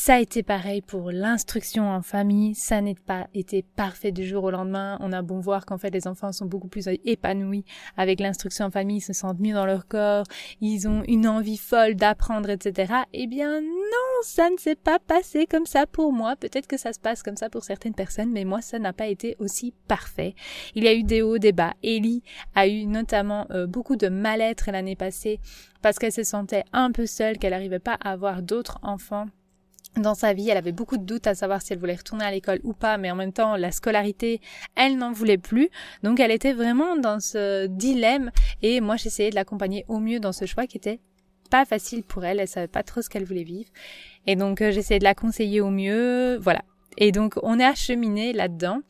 Ça 0.00 0.14
a 0.14 0.20
été 0.20 0.44
pareil 0.44 0.80
pour 0.80 1.10
l'instruction 1.10 1.90
en 1.90 2.02
famille, 2.02 2.54
ça 2.54 2.80
n'est 2.80 2.94
pas 2.94 3.26
été 3.34 3.64
parfait 3.74 4.12
du 4.12 4.24
jour 4.24 4.44
au 4.44 4.50
lendemain. 4.52 4.96
On 5.00 5.12
a 5.12 5.22
bon 5.22 5.40
voir 5.40 5.66
qu'en 5.66 5.76
fait 5.76 5.90
les 5.90 6.06
enfants 6.06 6.30
sont 6.30 6.46
beaucoup 6.46 6.68
plus 6.68 6.88
épanouis 7.04 7.64
avec 7.96 8.20
l'instruction 8.20 8.66
en 8.66 8.70
famille, 8.70 8.98
ils 8.98 9.00
se 9.00 9.12
sentent 9.12 9.40
mieux 9.40 9.54
dans 9.54 9.66
leur 9.66 9.88
corps, 9.88 10.24
ils 10.60 10.86
ont 10.86 11.02
une 11.08 11.26
envie 11.26 11.56
folle 11.56 11.96
d'apprendre, 11.96 12.48
etc. 12.48 12.92
Eh 13.12 13.26
bien 13.26 13.60
non, 13.60 14.22
ça 14.22 14.48
ne 14.50 14.56
s'est 14.56 14.76
pas 14.76 15.00
passé 15.00 15.46
comme 15.46 15.66
ça 15.66 15.84
pour 15.84 16.12
moi. 16.12 16.36
Peut-être 16.36 16.68
que 16.68 16.78
ça 16.78 16.92
se 16.92 17.00
passe 17.00 17.24
comme 17.24 17.36
ça 17.36 17.50
pour 17.50 17.64
certaines 17.64 17.94
personnes, 17.94 18.30
mais 18.30 18.44
moi 18.44 18.62
ça 18.62 18.78
n'a 18.78 18.92
pas 18.92 19.08
été 19.08 19.34
aussi 19.40 19.74
parfait. 19.88 20.36
Il 20.76 20.84
y 20.84 20.88
a 20.88 20.94
eu 20.94 21.02
des 21.02 21.22
hauts, 21.22 21.38
des 21.38 21.52
bas. 21.52 21.74
Ellie 21.82 22.22
a 22.54 22.68
eu 22.68 22.86
notamment 22.86 23.48
euh, 23.50 23.66
beaucoup 23.66 23.96
de 23.96 24.08
mal-être 24.08 24.70
l'année 24.70 24.96
passée 24.96 25.40
parce 25.82 25.98
qu'elle 25.98 26.12
se 26.12 26.22
sentait 26.22 26.64
un 26.72 26.92
peu 26.92 27.06
seule, 27.06 27.36
qu'elle 27.36 27.50
n'arrivait 27.50 27.80
pas 27.80 27.98
à 28.00 28.12
avoir 28.12 28.42
d'autres 28.42 28.78
enfants 28.82 29.26
dans 29.96 30.14
sa 30.14 30.32
vie, 30.32 30.48
elle 30.48 30.56
avait 30.56 30.72
beaucoup 30.72 30.96
de 30.96 31.04
doutes 31.04 31.26
à 31.26 31.34
savoir 31.34 31.62
si 31.62 31.72
elle 31.72 31.78
voulait 31.78 31.96
retourner 31.96 32.24
à 32.24 32.30
l'école 32.30 32.60
ou 32.62 32.72
pas, 32.72 32.98
mais 32.98 33.10
en 33.10 33.16
même 33.16 33.32
temps, 33.32 33.56
la 33.56 33.72
scolarité, 33.72 34.40
elle 34.76 34.96
n'en 34.96 35.12
voulait 35.12 35.38
plus. 35.38 35.70
Donc, 36.02 36.20
elle 36.20 36.30
était 36.30 36.52
vraiment 36.52 36.96
dans 36.96 37.20
ce 37.20 37.66
dilemme 37.66 38.30
et 38.62 38.80
moi, 38.80 38.96
j'essayais 38.96 39.30
de 39.30 39.34
l'accompagner 39.34 39.84
au 39.88 39.98
mieux 39.98 40.20
dans 40.20 40.32
ce 40.32 40.46
choix 40.46 40.66
qui 40.66 40.76
était 40.76 41.00
pas 41.50 41.64
facile 41.64 42.04
pour 42.04 42.24
elle. 42.24 42.40
Elle 42.40 42.48
savait 42.48 42.68
pas 42.68 42.82
trop 42.82 43.02
ce 43.02 43.08
qu'elle 43.08 43.24
voulait 43.24 43.42
vivre. 43.42 43.70
Et 44.26 44.36
donc, 44.36 44.60
euh, 44.60 44.70
j'essayais 44.70 44.98
de 44.98 45.04
la 45.04 45.14
conseiller 45.14 45.60
au 45.60 45.70
mieux. 45.70 46.36
Voilà. 46.36 46.62
Et 46.96 47.12
donc, 47.12 47.34
on 47.42 47.58
est 47.58 47.64
acheminé 47.64 48.32
là-dedans. 48.32 48.80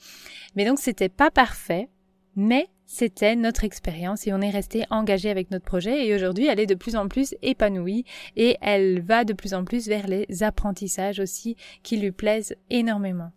Mais 0.57 0.65
donc, 0.65 0.79
c'était 0.79 1.09
pas 1.09 1.31
parfait, 1.31 1.89
mais 2.37 2.69
c'était 2.91 3.37
notre 3.37 3.65
expérience 3.65 4.27
et 4.27 4.33
on 4.33 4.41
est 4.41 4.49
resté 4.49 4.87
engagé 4.89 5.29
avec 5.29 5.51
notre 5.51 5.67
projet 5.67 6.07
et 6.07 6.15
aujourd'hui 6.15 6.47
elle 6.47 6.59
est 6.59 6.67
de 6.67 6.75
plus 6.75 6.97
en 6.97 7.07
plus 7.07 7.35
épanouie 7.43 8.07
et 8.35 8.57
elle 8.63 9.03
va 9.03 9.25
de 9.25 9.35
plus 9.35 9.53
en 9.53 9.63
plus 9.63 9.89
vers 9.89 10.09
les 10.09 10.43
apprentissages 10.43 11.21
aussi 11.21 11.55
qui 11.83 11.99
lui 11.99 12.13
plaisent 12.13 12.57
énormément. 12.71 13.31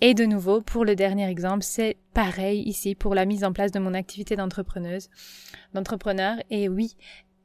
Et 0.00 0.14
de 0.14 0.24
nouveau, 0.24 0.62
pour 0.62 0.86
le 0.86 0.96
dernier 0.96 1.28
exemple, 1.28 1.62
c'est 1.62 1.98
pareil 2.14 2.62
ici 2.62 2.94
pour 2.94 3.14
la 3.14 3.26
mise 3.26 3.44
en 3.44 3.52
place 3.52 3.70
de 3.70 3.78
mon 3.78 3.92
activité 3.92 4.34
d'entrepreneuse, 4.34 5.10
d'entrepreneur 5.74 6.36
et 6.48 6.70
oui, 6.70 6.96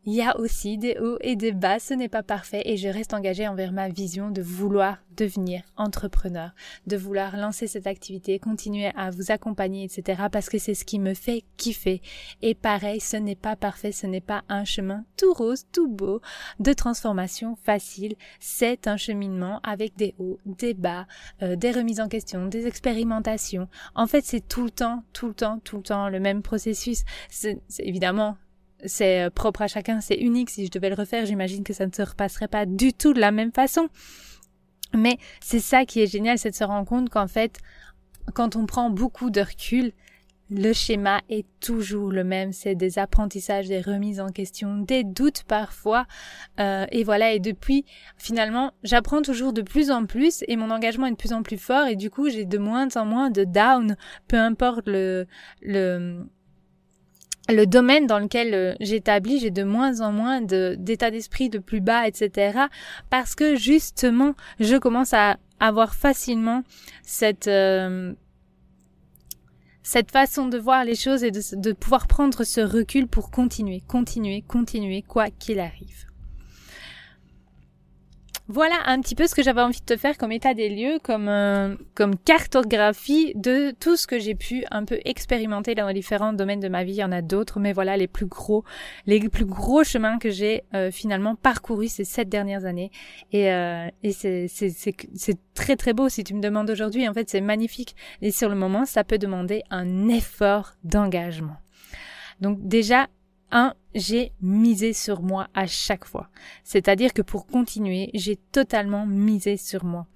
il 0.05 0.13
y 0.13 0.21
a 0.21 0.39
aussi 0.39 0.79
des 0.79 0.97
hauts 0.97 1.17
et 1.21 1.35
des 1.35 1.51
bas, 1.51 1.79
ce 1.79 1.93
n'est 1.93 2.09
pas 2.09 2.23
parfait 2.23 2.63
et 2.65 2.75
je 2.75 2.87
reste 2.87 3.13
engagée 3.13 3.47
envers 3.47 3.71
ma 3.71 3.87
vision 3.87 4.31
de 4.31 4.41
vouloir 4.41 4.97
devenir 5.15 5.61
entrepreneur, 5.77 6.51
de 6.87 6.97
vouloir 6.97 7.37
lancer 7.37 7.67
cette 7.67 7.85
activité, 7.85 8.39
continuer 8.39 8.91
à 8.95 9.11
vous 9.11 9.31
accompagner, 9.31 9.83
etc. 9.83 10.23
parce 10.31 10.49
que 10.49 10.57
c'est 10.57 10.73
ce 10.73 10.85
qui 10.85 10.97
me 10.97 11.13
fait 11.13 11.43
kiffer. 11.57 12.01
Et 12.41 12.55
pareil, 12.55 12.99
ce 12.99 13.17
n'est 13.17 13.35
pas 13.35 13.55
parfait, 13.55 13.91
ce 13.91 14.07
n'est 14.07 14.21
pas 14.21 14.43
un 14.49 14.65
chemin 14.65 15.05
tout 15.17 15.33
rose, 15.33 15.65
tout 15.71 15.87
beau, 15.87 16.19
de 16.59 16.73
transformation 16.73 17.55
facile. 17.55 18.15
C'est 18.39 18.87
un 18.87 18.97
cheminement 18.97 19.59
avec 19.61 19.95
des 19.97 20.15
hauts, 20.17 20.39
des 20.45 20.73
bas, 20.73 21.05
euh, 21.43 21.55
des 21.55 21.71
remises 21.71 21.99
en 21.99 22.07
question, 22.07 22.47
des 22.47 22.65
expérimentations. 22.65 23.67
En 23.93 24.07
fait, 24.07 24.25
c'est 24.25 24.47
tout 24.47 24.63
le 24.63 24.71
temps, 24.71 25.03
tout 25.13 25.27
le 25.27 25.35
temps, 25.35 25.59
tout 25.63 25.77
le 25.77 25.83
temps 25.83 26.09
le 26.09 26.19
même 26.19 26.41
processus. 26.41 27.03
C'est 27.29 27.61
évidemment 27.77 28.37
c'est 28.85 29.23
euh, 29.23 29.29
propre 29.29 29.61
à 29.61 29.67
chacun, 29.67 30.01
c'est 30.01 30.15
unique. 30.15 30.49
Si 30.49 30.65
je 30.65 30.71
devais 30.71 30.89
le 30.89 30.95
refaire, 30.95 31.25
j'imagine 31.25 31.63
que 31.63 31.73
ça 31.73 31.85
ne 31.85 31.91
se 31.91 32.01
repasserait 32.01 32.47
pas 32.47 32.65
du 32.65 32.93
tout 32.93 33.13
de 33.13 33.19
la 33.19 33.31
même 33.31 33.51
façon. 33.51 33.87
Mais 34.93 35.17
c'est 35.41 35.59
ça 35.59 35.85
qui 35.85 36.01
est 36.01 36.07
génial, 36.07 36.37
c'est 36.37 36.51
de 36.51 36.55
se 36.55 36.63
rendre 36.63 36.87
compte 36.87 37.09
qu'en 37.09 37.27
fait, 37.27 37.59
quand 38.33 38.55
on 38.55 38.65
prend 38.65 38.89
beaucoup 38.89 39.29
de 39.29 39.41
recul, 39.41 39.93
le 40.51 40.73
schéma 40.73 41.21
est 41.29 41.45
toujours 41.61 42.11
le 42.11 42.25
même. 42.25 42.51
C'est 42.51 42.75
des 42.75 42.99
apprentissages, 42.99 43.69
des 43.69 43.79
remises 43.79 44.19
en 44.19 44.27
question, 44.27 44.77
des 44.79 45.05
doutes 45.05 45.43
parfois. 45.43 46.05
Euh, 46.59 46.85
et 46.91 47.05
voilà, 47.05 47.31
et 47.31 47.39
depuis, 47.39 47.85
finalement, 48.17 48.73
j'apprends 48.83 49.21
toujours 49.21 49.53
de 49.53 49.61
plus 49.61 49.91
en 49.91 50.05
plus 50.05 50.43
et 50.49 50.57
mon 50.57 50.69
engagement 50.69 51.07
est 51.07 51.11
de 51.11 51.15
plus 51.15 51.33
en 51.33 51.41
plus 51.41 51.57
fort 51.57 51.87
et 51.87 51.95
du 51.95 52.09
coup, 52.09 52.29
j'ai 52.29 52.45
de 52.45 52.57
moins 52.57 52.89
en 52.95 53.05
moins 53.05 53.29
de 53.29 53.45
down, 53.45 53.95
peu 54.27 54.37
importe 54.37 54.87
le, 54.87 55.25
le, 55.61 56.25
le 57.51 57.65
domaine 57.65 58.07
dans 58.07 58.19
lequel 58.19 58.53
euh, 58.53 58.73
j'établis, 58.79 59.39
j'ai 59.39 59.51
de 59.51 59.63
moins 59.63 60.01
en 60.01 60.11
moins 60.11 60.41
d'état 60.41 61.11
d'esprit 61.11 61.49
de 61.49 61.59
plus 61.59 61.81
bas, 61.81 62.07
etc. 62.07 62.59
Parce 63.09 63.35
que 63.35 63.55
justement, 63.55 64.33
je 64.59 64.75
commence 64.77 65.13
à 65.13 65.37
avoir 65.59 65.93
facilement 65.93 66.63
cette 67.03 67.47
euh, 67.47 68.13
cette 69.83 70.11
façon 70.11 70.47
de 70.47 70.57
voir 70.57 70.85
les 70.85 70.95
choses 70.95 71.23
et 71.23 71.31
de, 71.31 71.41
de 71.55 71.71
pouvoir 71.71 72.07
prendre 72.07 72.43
ce 72.43 72.61
recul 72.61 73.07
pour 73.07 73.31
continuer, 73.31 73.81
continuer, 73.87 74.43
continuer, 74.47 75.01
quoi 75.01 75.29
qu'il 75.29 75.59
arrive. 75.59 76.10
Voilà 78.53 78.75
un 78.85 78.99
petit 78.99 79.15
peu 79.15 79.27
ce 79.27 79.33
que 79.33 79.43
j'avais 79.43 79.61
envie 79.61 79.79
de 79.79 79.85
te 79.85 79.95
faire 79.95 80.17
comme 80.17 80.33
état 80.33 80.53
des 80.53 80.67
lieux, 80.67 80.99
comme 81.01 81.29
euh, 81.29 81.77
comme 81.95 82.17
cartographie 82.17 83.31
de 83.35 83.73
tout 83.79 83.95
ce 83.95 84.07
que 84.07 84.19
j'ai 84.19 84.35
pu 84.35 84.65
un 84.71 84.83
peu 84.83 84.99
expérimenter 85.05 85.73
dans 85.73 85.87
les 85.87 85.93
différents 85.93 86.33
domaines 86.33 86.59
de 86.59 86.67
ma 86.67 86.83
vie. 86.83 86.91
Il 86.91 86.97
y 86.97 87.03
en 87.05 87.13
a 87.13 87.21
d'autres, 87.21 87.61
mais 87.61 87.71
voilà 87.71 87.95
les 87.95 88.09
plus 88.09 88.25
gros, 88.25 88.65
les 89.05 89.29
plus 89.29 89.45
gros 89.45 89.85
chemins 89.85 90.19
que 90.19 90.29
j'ai 90.29 90.63
euh, 90.73 90.91
finalement 90.91 91.35
parcourus 91.35 91.93
ces 91.93 92.03
sept 92.03 92.27
dernières 92.27 92.65
années. 92.65 92.91
Et, 93.31 93.53
euh, 93.53 93.87
et 94.03 94.11
c'est 94.11 94.49
c'est 94.49 95.37
très 95.53 95.77
très 95.77 95.93
beau 95.93 96.09
si 96.09 96.25
tu 96.25 96.33
me 96.33 96.41
demandes 96.41 96.69
aujourd'hui. 96.69 97.07
En 97.07 97.13
fait, 97.13 97.29
c'est 97.29 97.39
magnifique. 97.39 97.95
Et 98.21 98.31
sur 98.31 98.49
le 98.49 98.55
moment, 98.55 98.83
ça 98.83 99.05
peut 99.05 99.17
demander 99.17 99.63
un 99.69 100.09
effort 100.09 100.73
d'engagement. 100.83 101.55
Donc 102.41 102.57
déjà, 102.59 103.07
un, 103.51 103.75
j'ai 103.95 104.31
misé 104.41 104.93
sur 104.93 105.21
moi 105.21 105.47
à 105.53 105.67
chaque 105.67 106.05
fois. 106.05 106.29
C'est-à-dire 106.63 107.13
que 107.13 107.21
pour 107.21 107.45
continuer, 107.45 108.09
j'ai 108.13 108.37
totalement 108.37 109.05
misé 109.05 109.57
sur 109.57 109.83
moi. 109.83 110.07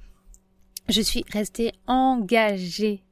Je 0.87 1.01
suis 1.01 1.25
restée 1.31 1.73
engagée 1.87 3.03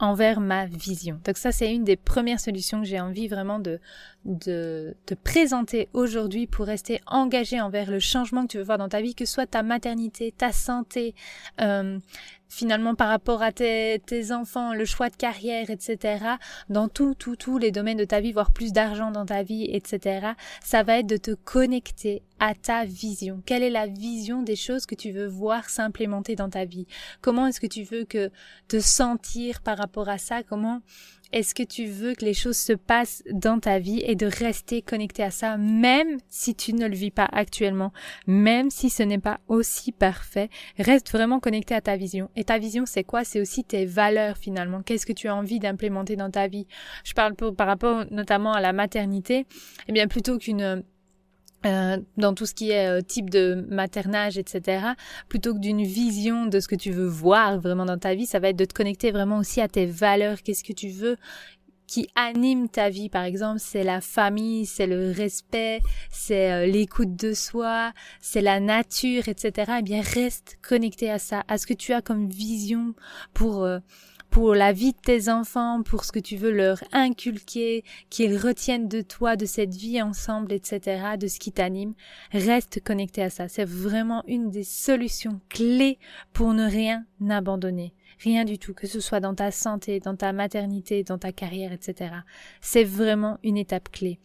envers 0.00 0.40
ma 0.40 0.66
vision. 0.66 1.20
Donc 1.24 1.36
ça, 1.36 1.52
c'est 1.52 1.72
une 1.72 1.84
des 1.84 1.96
premières 1.96 2.40
solutions 2.40 2.80
que 2.80 2.86
j'ai 2.86 3.00
envie 3.00 3.28
vraiment 3.28 3.58
de, 3.58 3.80
de 4.24 4.94
te 5.06 5.14
présenter 5.14 5.88
aujourd'hui 5.92 6.46
pour 6.46 6.66
rester 6.66 7.00
engagé 7.06 7.60
envers 7.60 7.90
le 7.90 8.00
changement 8.00 8.42
que 8.42 8.52
tu 8.52 8.58
veux 8.58 8.64
voir 8.64 8.78
dans 8.78 8.88
ta 8.88 9.00
vie, 9.00 9.14
que 9.14 9.24
ce 9.24 9.32
soit 9.32 9.46
ta 9.46 9.62
maternité, 9.62 10.32
ta 10.32 10.52
santé, 10.52 11.14
euh, 11.60 11.98
finalement 12.48 12.94
par 12.94 13.08
rapport 13.08 13.42
à 13.42 13.52
tes, 13.52 14.02
tes, 14.04 14.32
enfants, 14.32 14.74
le 14.74 14.84
choix 14.84 15.08
de 15.08 15.16
carrière, 15.16 15.70
etc. 15.70 16.24
Dans 16.68 16.88
tout, 16.88 17.14
tout, 17.14 17.36
tous 17.36 17.56
les 17.58 17.70
domaines 17.70 17.96
de 17.96 18.04
ta 18.04 18.20
vie, 18.20 18.32
voire 18.32 18.52
plus 18.52 18.72
d'argent 18.72 19.10
dans 19.10 19.24
ta 19.24 19.42
vie, 19.42 19.64
etc. 19.70 20.32
Ça 20.62 20.82
va 20.82 20.98
être 20.98 21.06
de 21.06 21.16
te 21.16 21.30
connecter 21.30 22.22
à 22.40 22.54
ta 22.54 22.84
vision. 22.84 23.42
Quelle 23.46 23.62
est 23.62 23.70
la 23.70 23.86
vision 23.86 24.42
des 24.42 24.56
choses 24.56 24.84
que 24.84 24.94
tu 24.94 25.12
veux 25.12 25.28
voir 25.28 25.70
s'implémenter 25.70 26.34
dans 26.34 26.50
ta 26.50 26.64
vie? 26.64 26.86
Comment 27.22 27.46
est-ce 27.46 27.60
que 27.60 27.66
tu 27.66 27.84
veux 27.84 28.04
que 28.04 28.30
te 28.68 28.80
sentir 28.80 29.62
par 29.62 29.78
rapport 29.78 30.08
à 30.08 30.18
ça? 30.18 30.42
Comment 30.42 30.82
est-ce 31.32 31.54
que 31.54 31.62
tu 31.62 31.86
veux 31.86 32.14
que 32.14 32.24
les 32.24 32.34
choses 32.34 32.56
se 32.56 32.72
passent 32.72 33.22
dans 33.32 33.60
ta 33.60 33.78
vie 33.78 34.02
et 34.04 34.14
de 34.14 34.26
rester 34.26 34.82
connecté 34.82 35.22
à 35.22 35.30
ça, 35.30 35.56
même 35.56 36.18
si 36.28 36.54
tu 36.54 36.72
ne 36.72 36.86
le 36.86 36.94
vis 36.94 37.10
pas 37.10 37.28
actuellement, 37.30 37.92
même 38.26 38.70
si 38.70 38.90
ce 38.90 39.02
n'est 39.02 39.18
pas 39.18 39.40
aussi 39.48 39.92
parfait, 39.92 40.50
reste 40.78 41.10
vraiment 41.10 41.40
connecté 41.40 41.74
à 41.74 41.80
ta 41.80 41.96
vision. 41.96 42.30
Et 42.36 42.44
ta 42.44 42.58
vision, 42.58 42.84
c'est 42.86 43.04
quoi? 43.04 43.24
C'est 43.24 43.40
aussi 43.40 43.64
tes 43.64 43.86
valeurs 43.86 44.36
finalement. 44.36 44.82
Qu'est-ce 44.82 45.06
que 45.06 45.12
tu 45.12 45.28
as 45.28 45.34
envie 45.34 45.58
d'implémenter 45.58 46.16
dans 46.16 46.30
ta 46.30 46.48
vie? 46.48 46.66
Je 47.04 47.14
parle 47.14 47.34
par 47.34 47.66
rapport 47.66 48.04
notamment 48.10 48.52
à 48.52 48.60
la 48.60 48.72
maternité. 48.72 49.46
Eh 49.88 49.92
bien, 49.92 50.08
plutôt 50.08 50.38
qu'une 50.38 50.82
euh, 51.66 51.98
dans 52.16 52.34
tout 52.34 52.46
ce 52.46 52.54
qui 52.54 52.70
est 52.70 52.88
euh, 52.88 53.02
type 53.02 53.28
de 53.28 53.66
maternage, 53.68 54.38
etc., 54.38 54.88
plutôt 55.28 55.54
que 55.54 55.58
d'une 55.58 55.82
vision 55.82 56.46
de 56.46 56.58
ce 56.58 56.68
que 56.68 56.74
tu 56.74 56.90
veux 56.90 57.06
voir 57.06 57.60
vraiment 57.60 57.84
dans 57.84 57.98
ta 57.98 58.14
vie, 58.14 58.26
ça 58.26 58.38
va 58.38 58.48
être 58.48 58.56
de 58.56 58.64
te 58.64 58.72
connecter 58.72 59.10
vraiment 59.10 59.38
aussi 59.38 59.60
à 59.60 59.68
tes 59.68 59.86
valeurs, 59.86 60.42
qu'est-ce 60.42 60.64
que 60.64 60.72
tu 60.72 60.88
veux 60.88 61.16
qui 61.86 62.08
anime 62.14 62.68
ta 62.68 62.88
vie, 62.88 63.08
par 63.08 63.24
exemple, 63.24 63.58
c'est 63.58 63.82
la 63.82 64.00
famille, 64.00 64.64
c'est 64.64 64.86
le 64.86 65.10
respect, 65.10 65.80
c'est 66.08 66.52
euh, 66.52 66.66
l'écoute 66.66 67.16
de 67.16 67.34
soi, 67.34 67.92
c'est 68.20 68.42
la 68.42 68.60
nature, 68.60 69.26
etc. 69.26 69.72
Eh 69.80 69.82
bien, 69.82 70.00
reste 70.00 70.56
connecté 70.62 71.10
à 71.10 71.18
ça, 71.18 71.42
à 71.48 71.58
ce 71.58 71.66
que 71.66 71.74
tu 71.74 71.92
as 71.92 72.00
comme 72.00 72.28
vision 72.28 72.94
pour 73.34 73.68
pour 74.30 74.54
la 74.54 74.72
vie 74.72 74.92
de 74.92 74.98
tes 74.98 75.28
enfants, 75.28 75.82
pour 75.82 76.04
ce 76.04 76.12
que 76.12 76.20
tu 76.20 76.36
veux 76.36 76.52
leur 76.52 76.82
inculquer, 76.92 77.84
qu'ils 78.10 78.36
retiennent 78.36 78.88
de 78.88 79.00
toi, 79.00 79.36
de 79.36 79.46
cette 79.46 79.74
vie 79.74 80.00
ensemble, 80.00 80.52
etc., 80.52 81.16
de 81.18 81.26
ce 81.26 81.38
qui 81.38 81.52
t'anime, 81.52 81.94
reste 82.32 82.82
connecté 82.82 83.22
à 83.22 83.30
ça. 83.30 83.48
C'est 83.48 83.64
vraiment 83.64 84.22
une 84.26 84.50
des 84.50 84.64
solutions 84.64 85.40
clés 85.48 85.98
pour 86.32 86.54
ne 86.54 86.64
rien 86.64 87.04
abandonner. 87.28 87.92
Rien 88.22 88.44
du 88.44 88.58
tout, 88.58 88.74
que 88.74 88.86
ce 88.86 89.00
soit 89.00 89.20
dans 89.20 89.34
ta 89.34 89.50
santé, 89.50 89.98
dans 89.98 90.14
ta 90.14 90.34
maternité, 90.34 91.04
dans 91.04 91.16
ta 91.16 91.32
carrière, 91.32 91.72
etc. 91.72 92.10
C'est 92.60 92.84
vraiment 92.84 93.38
une 93.42 93.56
étape 93.56 93.90
clé. 93.90 94.18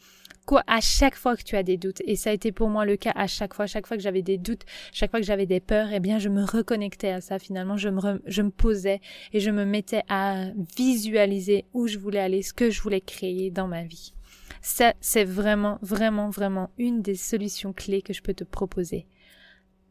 Quoi 0.45 0.63
à 0.67 0.79
chaque 0.79 1.15
fois 1.15 1.35
que 1.35 1.43
tu 1.43 1.55
as 1.55 1.63
des 1.63 1.77
doutes 1.77 2.01
et 2.05 2.15
ça 2.15 2.29
a 2.29 2.33
été 2.33 2.51
pour 2.51 2.69
moi 2.69 2.85
le 2.85 2.97
cas 2.97 3.13
à 3.15 3.25
chaque 3.25 3.55
fois 3.55 3.65
chaque 3.65 3.87
fois 3.87 3.97
que 3.97 4.03
j'avais 4.03 4.21
des 4.21 4.37
doutes 4.37 4.61
chaque 4.93 5.09
fois 5.09 5.19
que 5.19 5.25
j'avais 5.25 5.47
des 5.47 5.59
peurs 5.59 5.91
eh 5.91 5.99
bien 5.99 6.19
je 6.19 6.29
me 6.29 6.43
reconnectais 6.43 7.09
à 7.09 7.19
ça 7.19 7.39
finalement 7.39 7.77
je 7.77 7.89
me 7.89 8.21
je 8.27 8.43
me 8.43 8.51
posais 8.51 9.01
et 9.33 9.39
je 9.39 9.49
me 9.49 9.65
mettais 9.65 10.03
à 10.07 10.51
visualiser 10.77 11.65
où 11.73 11.87
je 11.87 11.97
voulais 11.97 12.19
aller 12.19 12.43
ce 12.43 12.53
que 12.53 12.69
je 12.69 12.79
voulais 12.81 13.01
créer 13.01 13.49
dans 13.49 13.67
ma 13.67 13.83
vie. 13.85 14.13
Ça 14.61 14.93
c'est 15.01 15.23
vraiment 15.23 15.79
vraiment 15.81 16.29
vraiment 16.29 16.69
une 16.77 17.01
des 17.01 17.15
solutions 17.15 17.73
clés 17.73 18.03
que 18.03 18.13
je 18.13 18.21
peux 18.21 18.35
te 18.35 18.43
proposer. 18.43 19.07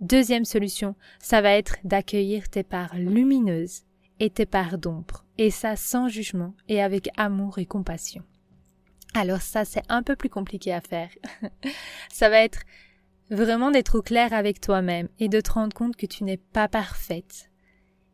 Deuxième 0.01 0.45
solution 0.45 0.95
ça 1.19 1.41
va 1.41 1.51
être 1.51 1.79
d'accueillir 1.83 2.49
tes 2.49 2.63
parts 2.63 2.95
lumineuses 2.97 3.83
tes 4.31 4.47
parts 4.47 4.79
d'ombre 4.79 5.25
et 5.39 5.51
ça 5.51 5.77
sans 5.77 6.09
jugement 6.09 6.55
et 6.69 6.83
avec 6.83 7.09
amour 7.17 7.59
et 7.59 7.67
compassion. 7.67 8.23
Alors 9.15 9.41
ça, 9.41 9.65
c'est 9.65 9.85
un 9.89 10.03
peu 10.03 10.17
plus 10.17 10.29
compliqué 10.29 10.73
à 10.73 10.81
faire. 10.81 11.11
ça 12.13 12.29
va 12.29 12.39
être 12.39 12.61
vraiment 13.31 13.71
d'être 13.71 13.99
au 13.99 14.03
clair 14.03 14.33
avec 14.33 14.61
toi-même 14.61 15.09
et 15.19 15.29
de 15.29 15.41
te 15.41 15.53
rendre 15.53 15.75
compte 15.75 15.97
que 15.97 16.07
tu 16.07 16.25
n'es 16.25 16.37
pas 16.37 16.69
parfaite. 16.69 17.51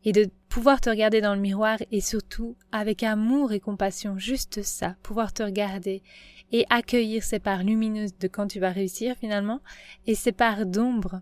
Et 0.04 0.12
de 0.12 0.30
pouvoir 0.48 0.80
te 0.80 0.88
regarder 0.88 1.20
dans 1.20 1.34
le 1.34 1.40
miroir 1.40 1.78
et 1.90 2.00
surtout 2.00 2.56
avec 2.72 3.02
amour 3.02 3.52
et 3.52 3.60
compassion, 3.60 4.18
juste 4.18 4.62
ça, 4.62 4.96
pouvoir 5.02 5.32
te 5.32 5.42
regarder 5.42 6.02
et 6.52 6.64
accueillir 6.70 7.22
ces 7.22 7.38
parts 7.38 7.62
lumineuses 7.62 8.16
de 8.18 8.26
quand 8.26 8.46
tu 8.46 8.60
vas 8.60 8.70
réussir 8.70 9.14
finalement 9.16 9.60
et 10.06 10.14
ces 10.14 10.32
parts 10.32 10.66
d'ombre. 10.66 11.20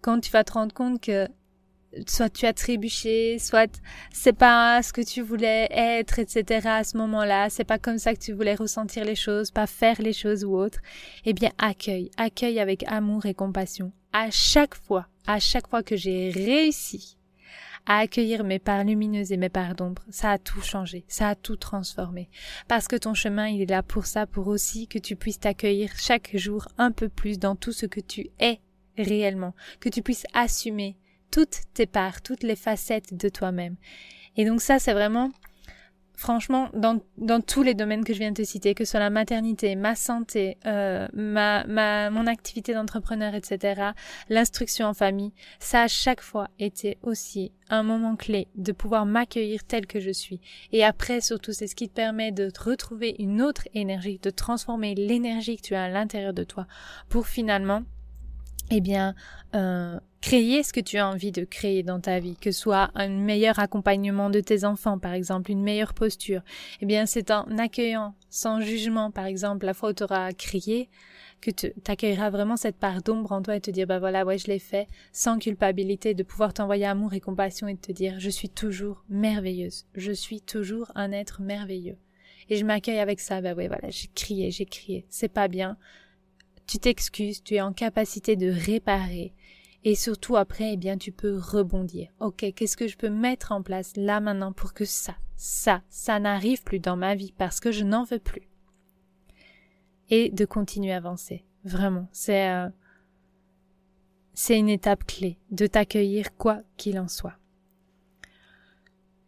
Quand 0.00 0.20
tu 0.20 0.30
vas 0.30 0.42
te 0.42 0.52
rendre 0.52 0.74
compte 0.74 1.00
que 1.00 1.28
soit 2.06 2.30
tu 2.30 2.46
as 2.46 2.52
trébuché, 2.52 3.38
soit 3.38 3.80
c'est 4.12 4.32
pas 4.32 4.82
ce 4.82 4.92
que 4.92 5.02
tu 5.02 5.22
voulais 5.22 5.68
être, 5.70 6.18
etc. 6.18 6.66
à 6.68 6.84
ce 6.84 6.96
moment-là, 6.98 7.50
c'est 7.50 7.64
pas 7.64 7.78
comme 7.78 7.98
ça 7.98 8.14
que 8.14 8.20
tu 8.20 8.32
voulais 8.32 8.54
ressentir 8.54 9.04
les 9.04 9.14
choses, 9.14 9.50
pas 9.50 9.66
faire 9.66 10.00
les 10.00 10.12
choses 10.12 10.44
ou 10.44 10.56
autre, 10.56 10.78
eh 11.24 11.32
bien 11.32 11.50
accueille, 11.58 12.10
accueille 12.16 12.60
avec 12.60 12.84
amour 12.86 13.26
et 13.26 13.34
compassion. 13.34 13.92
À 14.12 14.30
chaque 14.30 14.74
fois, 14.74 15.06
à 15.26 15.38
chaque 15.38 15.68
fois 15.68 15.82
que 15.82 15.96
j'ai 15.96 16.30
réussi 16.30 17.16
à 17.86 17.98
accueillir 17.98 18.44
mes 18.44 18.58
parts 18.58 18.84
lumineuses 18.84 19.32
et 19.32 19.36
mes 19.36 19.48
parts 19.48 19.74
d'ombre, 19.74 20.02
ça 20.10 20.32
a 20.32 20.38
tout 20.38 20.60
changé, 20.60 21.04
ça 21.08 21.30
a 21.30 21.34
tout 21.34 21.56
transformé. 21.56 22.28
Parce 22.68 22.86
que 22.86 22.96
ton 22.96 23.14
chemin, 23.14 23.48
il 23.48 23.62
est 23.62 23.70
là 23.70 23.82
pour 23.82 24.06
ça, 24.06 24.26
pour 24.26 24.46
aussi 24.48 24.86
que 24.86 24.98
tu 24.98 25.16
puisses 25.16 25.40
t'accueillir 25.40 25.90
chaque 25.96 26.36
jour 26.36 26.68
un 26.78 26.92
peu 26.92 27.08
plus 27.08 27.38
dans 27.38 27.56
tout 27.56 27.72
ce 27.72 27.86
que 27.86 28.00
tu 28.00 28.28
es 28.38 28.60
réellement, 28.96 29.54
que 29.80 29.88
tu 29.88 30.02
puisses 30.02 30.26
assumer 30.32 30.96
toutes 31.32 31.62
tes 31.74 31.86
parts, 31.86 32.22
toutes 32.22 32.44
les 32.44 32.54
facettes 32.54 33.14
de 33.14 33.28
toi-même. 33.28 33.74
Et 34.36 34.44
donc 34.44 34.60
ça, 34.60 34.78
c'est 34.78 34.92
vraiment 34.92 35.32
franchement, 36.22 36.70
dans, 36.72 37.00
dans 37.18 37.40
tous 37.40 37.64
les 37.64 37.74
domaines 37.74 38.04
que 38.04 38.12
je 38.12 38.20
viens 38.20 38.30
de 38.30 38.36
te 38.36 38.44
citer, 38.44 38.74
que 38.74 38.84
ce 38.84 38.92
soit 38.92 39.00
la 39.00 39.10
maternité, 39.10 39.74
ma 39.74 39.96
santé, 39.96 40.56
euh, 40.66 41.08
ma, 41.12 41.64
ma, 41.66 42.10
mon 42.10 42.28
activité 42.28 42.74
d'entrepreneur, 42.74 43.34
etc., 43.34 43.90
l'instruction 44.28 44.86
en 44.86 44.94
famille, 44.94 45.32
ça 45.58 45.82
a 45.82 45.88
chaque 45.88 46.20
fois 46.20 46.48
été 46.60 46.96
aussi 47.02 47.50
un 47.70 47.82
moment 47.82 48.14
clé 48.14 48.46
de 48.54 48.70
pouvoir 48.70 49.04
m'accueillir 49.04 49.64
tel 49.64 49.86
que 49.86 49.98
je 49.98 50.10
suis. 50.10 50.40
Et 50.70 50.84
après, 50.84 51.20
surtout, 51.20 51.52
c'est 51.52 51.66
ce 51.66 51.74
qui 51.74 51.88
te 51.88 51.94
permet 51.94 52.30
de 52.30 52.52
retrouver 52.56 53.16
une 53.18 53.42
autre 53.42 53.66
énergie, 53.74 54.20
de 54.22 54.30
transformer 54.30 54.94
l'énergie 54.94 55.56
que 55.56 55.62
tu 55.62 55.74
as 55.74 55.84
à 55.84 55.88
l'intérieur 55.88 56.34
de 56.34 56.44
toi 56.44 56.68
pour 57.08 57.26
finalement 57.26 57.82
eh 58.74 58.80
bien, 58.80 59.14
euh, 59.54 60.00
créer 60.22 60.62
ce 60.62 60.72
que 60.72 60.80
tu 60.80 60.96
as 60.96 61.06
envie 61.06 61.30
de 61.30 61.44
créer 61.44 61.82
dans 61.82 62.00
ta 62.00 62.18
vie, 62.20 62.36
que 62.36 62.50
ce 62.52 62.60
soit 62.60 62.90
un 62.94 63.08
meilleur 63.08 63.58
accompagnement 63.58 64.30
de 64.30 64.40
tes 64.40 64.64
enfants, 64.64 64.98
par 64.98 65.12
exemple, 65.12 65.50
une 65.50 65.62
meilleure 65.62 65.92
posture. 65.92 66.40
Eh 66.80 66.86
bien, 66.86 67.04
c'est 67.04 67.30
en 67.30 67.44
accueillant 67.58 68.14
sans 68.30 68.62
jugement, 68.62 69.10
par 69.10 69.26
exemple, 69.26 69.66
la 69.66 69.74
fois 69.74 69.90
où 69.90 69.92
tu 69.92 70.04
auras 70.04 70.32
crié, 70.32 70.88
que 71.42 71.50
tu 71.50 71.72
accueilleras 71.86 72.30
vraiment 72.30 72.56
cette 72.56 72.76
part 72.76 73.02
d'ombre 73.02 73.32
en 73.32 73.42
toi 73.42 73.56
et 73.56 73.60
te 73.60 73.70
dire, 73.70 73.86
bah 73.86 73.98
voilà, 73.98 74.24
ouais, 74.24 74.38
je 74.38 74.46
l'ai 74.46 74.60
fait, 74.60 74.86
sans 75.12 75.38
culpabilité, 75.38 76.14
de 76.14 76.22
pouvoir 76.22 76.54
t'envoyer 76.54 76.86
amour 76.86 77.12
et 77.12 77.20
compassion 77.20 77.68
et 77.68 77.74
de 77.74 77.80
te 77.80 77.92
dire, 77.92 78.18
je 78.20 78.30
suis 78.30 78.48
toujours 78.48 79.04
merveilleuse, 79.10 79.84
je 79.94 80.12
suis 80.12 80.40
toujours 80.40 80.90
un 80.94 81.12
être 81.12 81.42
merveilleux. 81.42 81.98
Et 82.48 82.56
je 82.56 82.64
m'accueille 82.64 83.00
avec 83.00 83.20
ça, 83.20 83.40
bah 83.40 83.54
ouais, 83.54 83.68
voilà, 83.68 83.90
j'ai 83.90 84.08
crié, 84.14 84.50
j'ai 84.50 84.66
crié, 84.66 85.04
c'est 85.10 85.28
pas 85.28 85.48
bien, 85.48 85.76
tu 86.72 86.78
t'excuses, 86.78 87.42
tu 87.42 87.56
es 87.56 87.60
en 87.60 87.74
capacité 87.74 88.34
de 88.34 88.50
réparer. 88.50 89.34
Et 89.84 89.94
surtout 89.94 90.36
après, 90.36 90.72
eh 90.72 90.76
bien, 90.78 90.96
tu 90.96 91.12
peux 91.12 91.36
rebondir. 91.36 92.08
Ok, 92.18 92.46
qu'est-ce 92.56 92.78
que 92.78 92.88
je 92.88 92.96
peux 92.96 93.10
mettre 93.10 93.52
en 93.52 93.62
place 93.62 93.92
là 93.94 94.20
maintenant 94.20 94.52
pour 94.52 94.72
que 94.72 94.86
ça, 94.86 95.14
ça, 95.36 95.82
ça 95.90 96.18
n'arrive 96.18 96.62
plus 96.62 96.78
dans 96.78 96.96
ma 96.96 97.14
vie 97.14 97.34
parce 97.36 97.60
que 97.60 97.72
je 97.72 97.84
n'en 97.84 98.04
veux 98.04 98.18
plus? 98.18 98.48
Et 100.08 100.30
de 100.30 100.46
continuer 100.46 100.92
à 100.92 100.96
avancer. 100.96 101.44
Vraiment, 101.64 102.08
c'est 102.10 102.48
euh, 102.48 102.70
c'est 104.32 104.58
une 104.58 104.70
étape 104.70 105.04
clé 105.04 105.36
de 105.50 105.66
t'accueillir 105.66 106.34
quoi 106.38 106.62
qu'il 106.78 106.98
en 106.98 107.08
soit. 107.08 107.36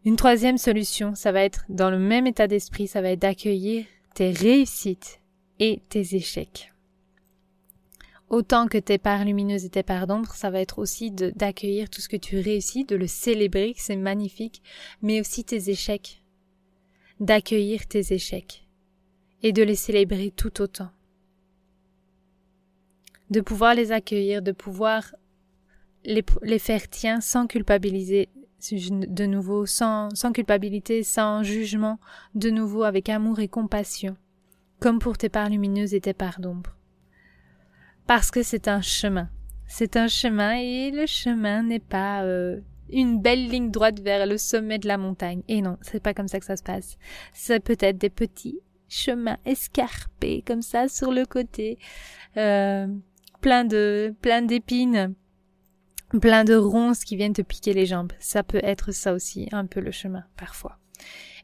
Une 0.07 0.17
troisième 0.17 0.57
solution, 0.57 1.15
ça 1.15 1.31
va 1.31 1.45
être 1.45 1.67
dans 1.69 1.91
le 1.91 1.99
même 1.99 2.27
état 2.27 2.49
d'esprit, 2.49 2.89
ça 2.89 3.03
va 3.03 3.11
être 3.11 3.21
d'accueillir 3.21 3.85
tes 4.15 4.31
réussites 4.31 5.21
et 5.59 5.83
tes 5.91 6.17
échecs 6.17 6.74
autant 8.31 8.67
que 8.67 8.79
tes 8.79 8.99
parts 8.99 9.25
lumineuses 9.25 9.65
et 9.65 9.71
tes 9.71 9.83
parts 9.83 10.07
d'ombre, 10.07 10.35
ça 10.35 10.51
va 10.51 10.61
être 10.61 10.79
aussi 10.79 11.11
d'accueillir 11.11 11.91
tout 11.91 12.01
ce 12.01 12.09
que 12.09 12.17
tu 12.17 12.39
réussis, 12.39 12.85
de 12.85 12.97
le 12.97 13.07
célébrer, 13.07 13.75
c'est 13.77 13.97
magnifique, 13.97 14.63
mais 15.03 15.21
aussi 15.21 15.45
tes 15.45 15.71
échecs, 15.71 16.23
d'accueillir 17.21 17.87
tes 17.87 18.13
échecs. 18.13 18.63
Et 19.43 19.53
de 19.53 19.63
les 19.63 19.75
célébrer 19.75 20.33
tout 20.35 20.63
autant. 20.63 20.89
De 23.29 23.43
pouvoir 23.43 23.75
les 23.75 23.93
accueillir, 23.93 24.41
de 24.41 24.53
pouvoir 24.53 25.15
les, 26.03 26.25
les 26.41 26.59
faire 26.59 26.89
tiens 26.89 27.21
sans 27.21 27.47
culpabiliser 27.47 28.31
de 28.73 29.27
nouveau, 29.27 29.67
sans, 29.67 30.09
sans 30.15 30.33
culpabilité, 30.33 31.03
sans 31.03 31.43
jugement, 31.43 31.99
de 32.35 32.49
nouveau 32.49 32.85
avec 32.85 33.11
amour 33.11 33.41
et 33.41 33.49
compassion, 33.49 34.17
comme 34.81 34.99
pour 34.99 35.19
tes 35.19 35.29
parts 35.29 35.51
lumineuses 35.51 35.93
et 35.93 36.01
tes 36.01 36.15
parts 36.15 36.41
d'ombre 36.41 36.75
parce 38.07 38.31
que 38.31 38.43
c'est 38.43 38.69
un 38.69 38.81
chemin. 38.81 39.29
C'est 39.67 39.97
un 39.97 40.09
chemin 40.09 40.57
et 40.57 40.91
le 40.91 41.07
chemin 41.07 41.63
n'est 41.63 41.79
pas 41.79 42.23
euh, 42.23 42.61
une 42.91 43.21
belle 43.21 43.49
ligne 43.49 43.71
droite 43.71 44.01
vers 44.01 44.27
le 44.27 44.39
sommet 44.39 44.79
de 44.79 44.87
la 44.89 44.99
montagne. 44.99 45.43
Et 45.49 45.63
non, 45.63 45.79
c'est 45.81 46.03
pas 46.03 46.15
comme 46.15 46.29
ça 46.29 46.39
que 46.39 46.47
ça 46.47 46.57
se 46.57 46.63
passe. 46.63 46.99
C'est 47.33 47.61
peut-être 47.61 47.99
des 47.99 48.11
petits 48.11 48.61
chemins 48.89 49.39
escarpés 49.45 50.43
comme 50.47 50.63
ça 50.63 50.89
sur 50.89 51.11
le 51.11 51.25
côté, 51.25 51.79
euh, 52.37 52.87
plein 53.41 53.65
de 53.65 54.15
plein 54.21 54.43
d'épines, 54.43 55.15
plein 56.21 56.45
de 56.45 56.55
ronces 56.55 57.05
qui 57.05 57.17
viennent 57.17 57.33
te 57.33 57.43
piquer 57.43 57.73
les 57.73 57.87
jambes. 57.87 58.13
Ça 58.21 58.43
peut 58.43 58.61
être 58.63 58.93
ça 58.93 59.15
aussi, 59.15 59.49
un 59.53 59.67
peu 59.67 59.81
le 59.81 59.91
chemin 59.91 60.25
parfois. 60.37 60.79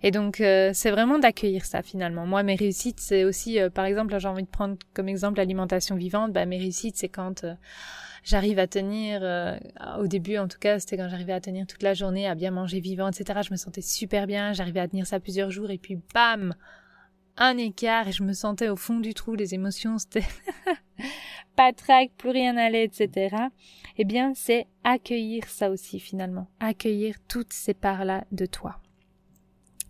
Et 0.03 0.11
donc, 0.11 0.41
euh, 0.41 0.71
c'est 0.73 0.91
vraiment 0.91 1.19
d'accueillir 1.19 1.65
ça 1.65 1.83
finalement. 1.83 2.27
Moi, 2.27 2.43
mes 2.43 2.55
réussites, 2.55 3.01
c'est 3.01 3.25
aussi, 3.25 3.61
euh, 3.61 3.69
par 3.69 3.85
exemple, 3.85 4.19
j'ai 4.19 4.29
envie 4.29 4.43
de 4.43 4.49
prendre 4.49 4.77
comme 4.95 5.09
exemple 5.09 5.39
l'alimentation 5.39 5.97
vivante. 5.97 6.33
Bah, 6.33 6.47
mes 6.47 6.59
réussites, 6.59 6.97
c'est 6.97 7.09
quand 7.09 7.45
euh, 7.45 7.55
j'arrive 8.25 8.59
à 8.59 8.67
tenir, 8.67 9.23
au 9.99 10.07
début 10.07 10.39
en 10.39 10.49
tout 10.49 10.59
cas, 10.59 10.79
c'était 10.79 10.97
quand 10.97 11.09
j'arrivais 11.09 11.33
à 11.33 11.41
tenir 11.41 11.67
toute 11.67 11.83
la 11.83 11.95
journée, 11.95 12.27
à 12.27 12.35
bien 12.35 12.51
manger 12.51 12.81
vivant, 12.81 13.09
etc. 13.09 13.41
Je 13.45 13.51
me 13.51 13.57
sentais 13.57 13.83
super 13.83 14.27
bien, 14.27 14.53
j'arrivais 14.53 14.81
à 14.81 14.89
tenir 14.89 15.07
ça 15.07 15.21
plusieurs 15.21 15.51
jours 15.51 15.71
et 15.71 15.79
puis 15.79 15.99
bam, 16.15 16.55
un 17.37 17.57
écart 17.57 18.09
et 18.09 18.13
je 18.13 18.23
me 18.23 18.33
sentais 18.33 18.69
au 18.69 18.77
fond 18.77 19.01
du 19.01 19.15
trou, 19.15 19.35
les 19.35 19.55
émotions, 19.55 19.99
c'était 19.99 20.27
pas 21.57 21.73
trac, 21.73 22.11
plus 22.17 22.31
rien 22.31 22.55
n'allait, 22.55 22.85
etc. 22.85 23.37
Eh 23.97 24.05
bien, 24.05 24.33
c'est 24.35 24.67
accueillir 24.85 25.45
ça 25.49 25.71
aussi 25.71 26.01
finalement, 26.01 26.49
accueillir 26.61 27.17
toutes 27.29 27.53
ces 27.53 27.75
parts-là 27.75 28.25
de 28.33 28.47
toi. 28.47 28.80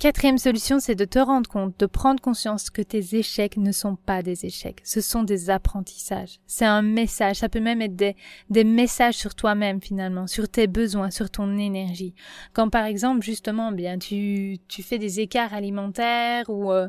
Quatrième 0.00 0.38
solution, 0.38 0.80
c'est 0.80 0.94
de 0.94 1.04
te 1.04 1.18
rendre 1.18 1.50
compte, 1.50 1.78
de 1.78 1.84
prendre 1.84 2.22
conscience 2.22 2.70
que 2.70 2.80
tes 2.80 3.16
échecs 3.16 3.58
ne 3.58 3.70
sont 3.70 3.96
pas 3.96 4.22
des 4.22 4.46
échecs, 4.46 4.80
ce 4.82 5.02
sont 5.02 5.24
des 5.24 5.50
apprentissages. 5.50 6.40
C'est 6.46 6.64
un 6.64 6.80
message, 6.80 7.36
ça 7.36 7.50
peut 7.50 7.60
même 7.60 7.82
être 7.82 7.96
des, 7.96 8.16
des 8.48 8.64
messages 8.64 9.16
sur 9.16 9.34
toi-même 9.34 9.82
finalement, 9.82 10.26
sur 10.26 10.48
tes 10.48 10.68
besoins, 10.68 11.10
sur 11.10 11.28
ton 11.28 11.58
énergie. 11.58 12.14
Quand 12.54 12.70
par 12.70 12.86
exemple 12.86 13.22
justement, 13.22 13.72
bien 13.72 13.98
tu, 13.98 14.56
tu 14.68 14.82
fais 14.82 14.96
des 14.96 15.20
écarts 15.20 15.52
alimentaires 15.52 16.48
ou 16.48 16.72
euh, 16.72 16.88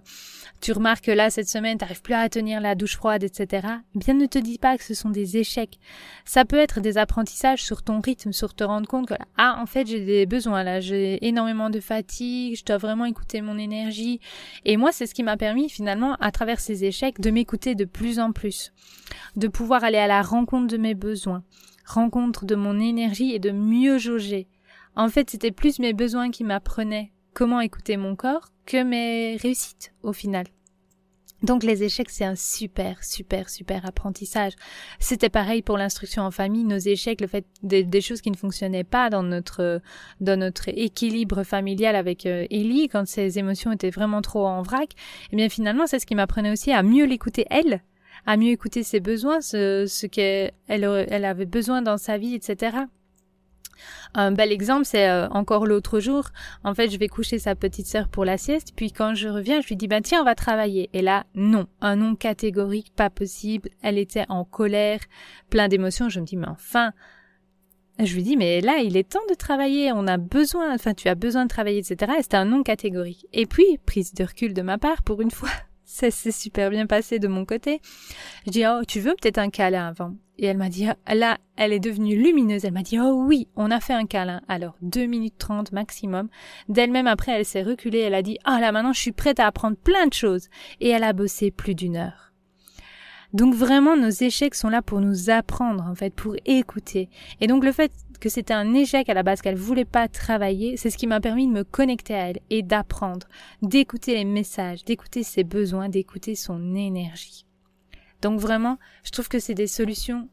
tu 0.61 0.71
remarques 0.71 1.03
que 1.03 1.11
là 1.11 1.29
cette 1.29 1.49
semaine 1.49 1.77
t'arrives 1.77 2.01
plus 2.01 2.13
à 2.13 2.29
tenir 2.29 2.61
la 2.61 2.75
douche 2.75 2.95
froide, 2.95 3.23
etc. 3.25 3.67
Bien 3.93 4.13
ne 4.13 4.25
te 4.25 4.39
dis 4.39 4.57
pas 4.57 4.77
que 4.77 4.85
ce 4.85 4.93
sont 4.93 5.09
des 5.09 5.35
échecs. 5.35 5.81
Ça 6.23 6.45
peut 6.45 6.59
être 6.59 6.79
des 6.79 6.97
apprentissages 6.97 7.61
sur 7.61 7.83
ton 7.83 7.99
rythme, 7.99 8.31
sur 8.31 8.53
te 8.53 8.63
rendre 8.63 8.87
compte 8.87 9.09
que 9.09 9.15
ah 9.37 9.57
en 9.61 9.65
fait 9.65 9.85
j'ai 9.85 10.05
des 10.05 10.25
besoins 10.25 10.63
là, 10.63 10.79
j'ai 10.79 11.27
énormément 11.27 11.69
de 11.69 11.81
fatigue, 11.81 12.57
je 12.57 12.63
dois 12.63 12.77
vraiment 12.77 13.00
écouter 13.05 13.41
mon 13.41 13.57
énergie. 13.57 14.19
Et 14.65 14.77
moi, 14.77 14.91
c'est 14.91 15.05
ce 15.05 15.13
qui 15.13 15.23
m'a 15.23 15.37
permis 15.37 15.69
finalement, 15.69 16.15
à 16.19 16.31
travers 16.31 16.59
ces 16.59 16.85
échecs, 16.85 17.19
de 17.19 17.31
m'écouter 17.31 17.75
de 17.75 17.85
plus 17.85 18.19
en 18.19 18.31
plus, 18.31 18.73
de 19.35 19.47
pouvoir 19.47 19.83
aller 19.83 19.97
à 19.97 20.07
la 20.07 20.21
rencontre 20.21 20.67
de 20.67 20.77
mes 20.77 20.95
besoins, 20.95 21.43
rencontre 21.85 22.45
de 22.45 22.55
mon 22.55 22.79
énergie 22.79 23.33
et 23.33 23.39
de 23.39 23.51
mieux 23.51 23.97
jauger. 23.97 24.47
En 24.95 25.09
fait, 25.09 25.29
c'était 25.29 25.51
plus 25.51 25.79
mes 25.79 25.93
besoins 25.93 26.31
qui 26.31 26.43
m'apprenaient 26.43 27.11
comment 27.33 27.61
écouter 27.61 27.97
mon 27.97 28.15
corps 28.15 28.49
que 28.65 28.83
mes 28.83 29.37
réussites 29.37 29.93
au 30.03 30.13
final. 30.13 30.45
Donc 31.43 31.63
les 31.63 31.83
échecs, 31.83 32.09
c'est 32.09 32.25
un 32.25 32.35
super, 32.35 33.03
super, 33.03 33.49
super 33.49 33.85
apprentissage. 33.85 34.53
C'était 34.99 35.29
pareil 35.29 35.61
pour 35.61 35.77
l'instruction 35.77 36.23
en 36.23 36.31
famille, 36.31 36.63
nos 36.63 36.77
échecs, 36.77 37.19
le 37.19 37.27
fait 37.27 37.45
des, 37.63 38.01
choses 38.01 38.21
qui 38.21 38.31
ne 38.31 38.35
fonctionnaient 38.35 38.83
pas 38.83 39.09
dans 39.09 39.23
notre 39.23 39.81
dans 40.19 40.39
notre 40.39 40.69
équilibre 40.69 41.43
familial 41.43 41.95
avec 41.95 42.25
euh, 42.25 42.45
Ellie, 42.51 42.87
quand 42.89 43.07
ses 43.07 43.39
émotions 43.39 43.71
étaient 43.71 43.89
vraiment 43.89 44.21
trop 44.21 44.45
en 44.45 44.61
vrac. 44.61 44.89
Eh 45.31 45.35
bien 45.35 45.49
finalement, 45.49 45.87
c'est 45.87 45.99
ce 45.99 46.05
qui 46.05 46.15
m'apprenait 46.15 46.51
aussi 46.51 46.71
à 46.71 46.83
mieux 46.83 47.05
l'écouter 47.05 47.45
elle, 47.49 47.81
à 48.25 48.37
mieux 48.37 48.51
écouter 48.51 48.83
ses 48.83 48.99
besoins, 48.99 49.41
ce, 49.41 49.85
ce 49.87 50.05
qu'elle 50.05 50.51
elle 50.67 51.25
avait 51.25 51.45
besoin 51.45 51.81
dans 51.81 51.97
sa 51.97 52.17
vie, 52.17 52.35
etc. 52.35 52.77
Un 54.13 54.31
bel 54.31 54.51
exemple, 54.51 54.85
c'est 54.85 55.09
euh, 55.09 55.27
encore 55.29 55.65
l'autre 55.65 55.99
jour. 55.99 56.29
En 56.63 56.73
fait, 56.73 56.89
je 56.89 56.97
vais 56.97 57.07
coucher 57.07 57.39
sa 57.39 57.55
petite 57.55 57.87
sœur 57.87 58.07
pour 58.07 58.25
la 58.25 58.37
sieste, 58.37 58.73
puis 58.75 58.91
quand 58.91 59.15
je 59.15 59.27
reviens, 59.27 59.61
je 59.61 59.67
lui 59.67 59.75
dis 59.75 59.87
bah 59.87 60.01
tiens, 60.01 60.21
on 60.21 60.25
va 60.25 60.35
travailler. 60.35 60.89
Et 60.93 61.01
là, 61.01 61.25
non, 61.35 61.67
un 61.81 61.95
non 61.95 62.15
catégorique, 62.15 62.93
pas 62.95 63.09
possible. 63.09 63.69
Elle 63.81 63.97
était 63.97 64.25
en 64.29 64.43
colère, 64.43 64.99
plein 65.49 65.67
d'émotions. 65.67 66.09
Je 66.09 66.19
me 66.19 66.25
dis 66.25 66.37
mais 66.37 66.47
enfin. 66.47 66.91
Je 67.99 68.15
lui 68.15 68.23
dis 68.23 68.37
mais 68.37 68.61
là 68.61 68.77
il 68.79 68.97
est 68.97 69.07
temps 69.07 69.19
de 69.29 69.35
travailler, 69.35 69.91
on 69.91 70.07
a 70.07 70.17
besoin, 70.17 70.73
enfin 70.73 70.93
tu 70.95 71.07
as 71.07 71.13
besoin 71.13 71.43
de 71.43 71.49
travailler, 71.49 71.79
etc. 71.79 72.13
Et 72.17 72.23
c'était 72.23 72.37
un 72.37 72.45
non 72.45 72.63
catégorique. 72.63 73.27
Et 73.31 73.45
puis 73.45 73.77
prise 73.85 74.13
de 74.13 74.23
recul 74.23 74.53
de 74.53 74.61
ma 74.63 74.79
part 74.79 75.03
pour 75.03 75.21
une 75.21 75.29
fois, 75.29 75.49
ça 75.91 76.09
s'est 76.09 76.31
super 76.31 76.69
bien 76.69 76.87
passé 76.87 77.19
de 77.19 77.27
mon 77.27 77.45
côté. 77.45 77.81
Je 78.45 78.51
dis, 78.51 78.63
oh, 78.65 78.81
tu 78.87 78.99
veux 79.01 79.13
peut-être 79.21 79.37
un 79.37 79.49
câlin 79.49 79.89
avant? 79.89 80.15
Et 80.37 80.45
elle 80.45 80.57
m'a 80.57 80.69
dit, 80.69 80.87
là, 81.13 81.37
elle 81.57 81.73
est 81.73 81.79
devenue 81.79 82.15
lumineuse. 82.15 82.63
Elle 82.63 82.73
m'a 82.73 82.81
dit, 82.81 82.97
oh 82.99 83.11
oui, 83.27 83.47
on 83.57 83.69
a 83.69 83.79
fait 83.79 83.93
un 83.93 84.05
câlin. 84.05 84.41
Alors, 84.47 84.75
deux 84.81 85.05
minutes 85.05 85.37
trente 85.37 85.73
maximum. 85.73 86.29
D'elle-même, 86.69 87.07
après, 87.07 87.33
elle 87.33 87.45
s'est 87.45 87.61
reculée. 87.61 87.99
Elle 87.99 88.15
a 88.15 88.21
dit, 88.21 88.37
ah 88.45 88.59
là, 88.61 88.71
maintenant, 88.71 88.93
je 88.93 89.01
suis 89.01 89.11
prête 89.11 89.39
à 89.39 89.47
apprendre 89.47 89.75
plein 89.75 90.07
de 90.07 90.13
choses. 90.13 90.47
Et 90.79 90.89
elle 90.89 91.03
a 91.03 91.13
bossé 91.13 91.51
plus 91.51 91.75
d'une 91.75 91.97
heure. 91.97 92.31
Donc 93.33 93.53
vraiment, 93.53 93.95
nos 93.95 94.09
échecs 94.09 94.55
sont 94.55 94.69
là 94.69 94.81
pour 94.81 95.01
nous 95.01 95.29
apprendre, 95.29 95.85
en 95.85 95.95
fait, 95.95 96.13
pour 96.13 96.35
écouter. 96.45 97.09
Et 97.41 97.47
donc 97.47 97.63
le 97.63 97.71
fait 97.71 97.91
que 98.21 98.29
c'était 98.29 98.53
un 98.53 98.73
échec 98.73 99.09
à 99.09 99.13
la 99.13 99.23
base, 99.23 99.41
qu'elle 99.41 99.57
voulait 99.57 99.83
pas 99.83 100.07
travailler, 100.07 100.77
c'est 100.77 100.89
ce 100.89 100.97
qui 100.97 101.07
m'a 101.07 101.19
permis 101.19 101.47
de 101.47 101.51
me 101.51 101.65
connecter 101.65 102.13
à 102.13 102.29
elle 102.29 102.39
et 102.49 102.61
d'apprendre, 102.61 103.27
d'écouter 103.61 104.15
les 104.15 104.23
messages, 104.23 104.85
d'écouter 104.85 105.23
ses 105.23 105.43
besoins, 105.43 105.89
d'écouter 105.89 106.35
son 106.35 106.75
énergie. 106.75 107.45
Donc 108.21 108.39
vraiment, 108.39 108.77
je 109.03 109.11
trouve 109.11 109.27
que 109.27 109.39
c'est 109.39 109.55
des 109.55 109.67
solutions 109.67 110.29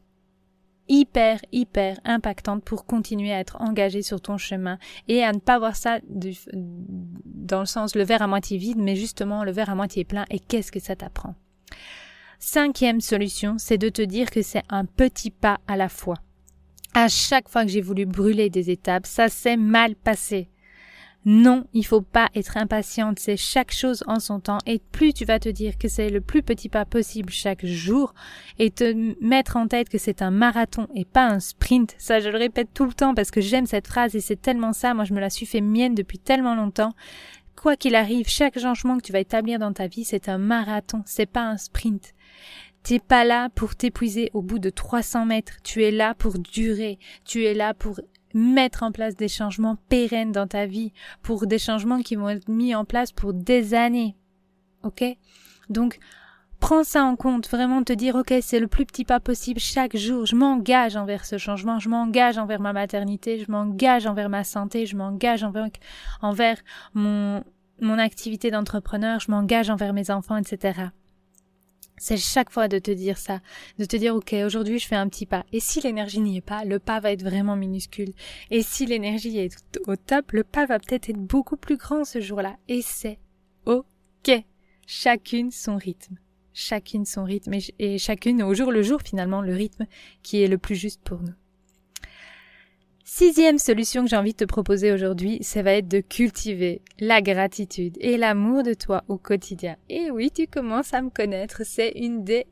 hyper, 0.87 1.39
hyper 1.51 1.99
impactante 2.03 2.63
pour 2.63 2.85
continuer 2.85 3.31
à 3.31 3.39
être 3.39 3.61
engagé 3.61 4.01
sur 4.01 4.21
ton 4.21 4.37
chemin 4.37 4.79
et 5.07 5.23
à 5.23 5.31
ne 5.31 5.39
pas 5.39 5.59
voir 5.59 5.75
ça 5.75 5.99
dans 6.05 7.59
le 7.59 7.65
sens 7.65 7.95
le 7.95 8.03
verre 8.03 8.21
à 8.21 8.27
moitié 8.27 8.57
vide, 8.57 8.79
mais 8.79 8.95
justement 8.95 9.43
le 9.43 9.51
verre 9.51 9.69
à 9.69 9.75
moitié 9.75 10.03
plein 10.03 10.25
et 10.29 10.39
qu'est-ce 10.39 10.71
que 10.71 10.79
ça 10.79 10.95
t'apprend? 10.95 11.35
Cinquième 12.39 13.01
solution, 13.01 13.57
c'est 13.57 13.77
de 13.77 13.89
te 13.89 14.01
dire 14.01 14.31
que 14.31 14.41
c'est 14.41 14.63
un 14.69 14.85
petit 14.85 15.29
pas 15.29 15.59
à 15.67 15.75
la 15.75 15.89
fois. 15.89 16.15
À 16.93 17.07
chaque 17.07 17.49
fois 17.49 17.65
que 17.65 17.71
j'ai 17.71 17.81
voulu 17.81 18.05
brûler 18.05 18.49
des 18.49 18.71
étapes, 18.71 19.05
ça 19.05 19.29
s'est 19.29 19.57
mal 19.57 19.95
passé. 19.95 20.49
Non, 21.25 21.65
il 21.73 21.85
faut 21.85 22.01
pas 22.01 22.29
être 22.33 22.55
impatiente, 22.55 23.19
c'est 23.19 23.35
chaque 23.35 23.73
chose 23.73 24.03
en 24.07 24.21
son 24.21 24.39
temps 24.39 24.59
et 24.65 24.79
plus 24.79 25.13
tu 25.13 25.25
vas 25.25 25.37
te 25.37 25.49
dire 25.49 25.77
que 25.77 25.89
c'est 25.89 26.09
le 26.09 26.21
plus 26.21 26.41
petit 26.41 26.69
pas 26.69 26.85
possible 26.85 27.29
chaque 27.29 27.65
jour 27.65 28.13
et 28.57 28.71
te 28.71 28.95
mettre 29.21 29.57
en 29.57 29.67
tête 29.67 29.89
que 29.89 29.97
c'est 29.97 30.21
un 30.21 30.31
marathon 30.31 30.87
et 30.95 31.03
pas 31.03 31.27
un 31.27 31.41
sprint, 31.41 31.93
ça 31.97 32.21
je 32.21 32.29
le 32.29 32.37
répète 32.37 32.69
tout 32.73 32.85
le 32.85 32.93
temps 32.93 33.13
parce 33.13 33.31
que 33.31 33.41
j'aime 33.41 33.65
cette 33.65 33.87
phrase 33.87 34.15
et 34.15 34.21
c'est 34.21 34.41
tellement 34.41 34.71
ça, 34.71 34.93
moi 34.93 35.03
je 35.03 35.13
me 35.13 35.19
la 35.19 35.29
suis 35.29 35.45
fait 35.45 35.59
mienne 35.59 35.93
depuis 35.93 36.19
tellement 36.19 36.55
longtemps. 36.55 36.93
Quoi 37.61 37.75
qu'il 37.75 37.95
arrive, 37.95 38.29
chaque 38.29 38.57
changement 38.57 38.97
que 38.97 39.03
tu 39.03 39.11
vas 39.11 39.19
établir 39.19 39.59
dans 39.59 39.73
ta 39.73 39.87
vie, 39.87 40.05
c'est 40.05 40.29
un 40.29 40.37
marathon, 40.37 41.03
c'est 41.05 41.25
pas 41.25 41.43
un 41.43 41.57
sprint. 41.57 42.13
T'es 42.83 42.99
pas 42.99 43.25
là 43.25 43.49
pour 43.49 43.75
t'épuiser 43.75 44.29
au 44.33 44.41
bout 44.41 44.59
de 44.59 44.69
300 44.69 45.25
mètres, 45.25 45.53
tu 45.63 45.83
es 45.83 45.91
là 45.91 46.13
pour 46.15 46.39
durer, 46.39 46.97
tu 47.25 47.43
es 47.43 47.53
là 47.53 47.73
pour 47.73 47.99
mettre 48.33 48.83
en 48.83 48.91
place 48.91 49.15
des 49.15 49.27
changements 49.27 49.77
pérennes 49.89 50.31
dans 50.31 50.47
ta 50.47 50.65
vie, 50.65 50.93
pour 51.21 51.47
des 51.47 51.59
changements 51.59 52.01
qui 52.01 52.15
vont 52.15 52.29
être 52.29 52.47
mis 52.47 52.75
en 52.75 52.85
place 52.85 53.11
pour 53.11 53.33
des 53.33 53.73
années. 53.73 54.15
Ok? 54.83 55.03
Donc, 55.69 55.99
prends 56.59 56.83
ça 56.83 57.03
en 57.03 57.15
compte, 57.15 57.49
vraiment 57.49 57.83
te 57.83 57.93
dire, 57.93 58.15
ok, 58.15 58.33
c'est 58.41 58.59
le 58.59 58.67
plus 58.67 58.85
petit 58.85 59.05
pas 59.05 59.19
possible 59.19 59.59
chaque 59.59 59.95
jour, 59.95 60.25
je 60.25 60.35
m'engage 60.35 60.95
envers 60.95 61.25
ce 61.25 61.37
changement, 61.37 61.79
je 61.79 61.89
m'engage 61.89 62.37
envers 62.37 62.59
ma 62.59 62.73
maternité, 62.73 63.39
je 63.39 63.51
m'engage 63.51 64.05
envers 64.05 64.29
ma 64.29 64.43
santé, 64.43 64.85
je 64.85 64.95
m'engage 64.95 65.43
envers, 66.21 66.57
mon, 66.93 67.43
mon 67.81 67.97
activité 67.97 68.51
d'entrepreneur, 68.51 69.19
je 69.19 69.31
m'engage 69.31 69.69
envers 69.69 69.93
mes 69.93 70.11
enfants, 70.11 70.37
etc. 70.37 70.89
C'est 71.99 72.17
chaque 72.17 72.49
fois 72.49 72.67
de 72.67 72.79
te 72.79 72.91
dire 72.91 73.17
ça, 73.17 73.41
de 73.77 73.85
te 73.85 73.97
dire 73.97 74.15
ok 74.15 74.33
aujourd'hui 74.45 74.79
je 74.79 74.87
fais 74.87 74.95
un 74.95 75.07
petit 75.07 75.25
pas. 75.25 75.45
Et 75.51 75.59
si 75.59 75.81
l'énergie 75.81 76.21
n'y 76.21 76.37
est 76.37 76.41
pas, 76.41 76.63
le 76.63 76.79
pas 76.79 76.99
va 76.99 77.11
être 77.11 77.23
vraiment 77.23 77.55
minuscule. 77.55 78.13
Et 78.49 78.63
si 78.63 78.85
l'énergie 78.85 79.37
est 79.37 79.55
au 79.85 79.95
top, 79.95 80.31
le 80.31 80.43
pas 80.43 80.65
va 80.65 80.79
peut-être 80.79 81.09
être 81.09 81.19
beaucoup 81.19 81.57
plus 81.57 81.77
grand 81.77 82.05
ce 82.05 82.21
jour-là. 82.21 82.55
Et 82.67 82.81
c'est 82.81 83.19
ok. 83.65 84.43
Chacune 84.87 85.51
son 85.51 85.77
rythme. 85.77 86.15
Chacune 86.53 87.05
son 87.05 87.23
rythme 87.25 87.53
et, 87.53 87.61
et 87.77 87.97
chacune 87.97 88.41
au 88.41 88.53
jour 88.53 88.71
le 88.71 88.81
jour 88.81 89.01
finalement 89.01 89.41
le 89.41 89.53
rythme 89.53 89.85
qui 90.23 90.41
est 90.41 90.47
le 90.47 90.57
plus 90.57 90.75
juste 90.75 91.01
pour 91.03 91.21
nous. 91.21 91.35
Sixième 93.11 93.57
solution 93.57 94.03
que 94.03 94.09
j'ai 94.11 94.17
envie 94.17 94.33
de 94.33 94.37
te 94.37 94.43
proposer 94.45 94.93
aujourd'hui, 94.93 95.39
ça 95.41 95.63
va 95.63 95.71
être 95.73 95.87
de 95.87 95.99
cultiver 95.99 96.83
la 96.99 97.23
gratitude 97.23 97.97
et 97.99 98.17
l'amour 98.17 98.61
de 98.61 98.75
toi 98.75 99.03
au 99.07 99.17
quotidien. 99.17 99.77
Et 99.89 100.11
oui, 100.11 100.29
tu 100.29 100.45
commences 100.45 100.93
à 100.93 101.01
me 101.01 101.09
connaître, 101.09 101.63
c'est 101.65 101.89
une 101.95 102.23
des 102.23 102.45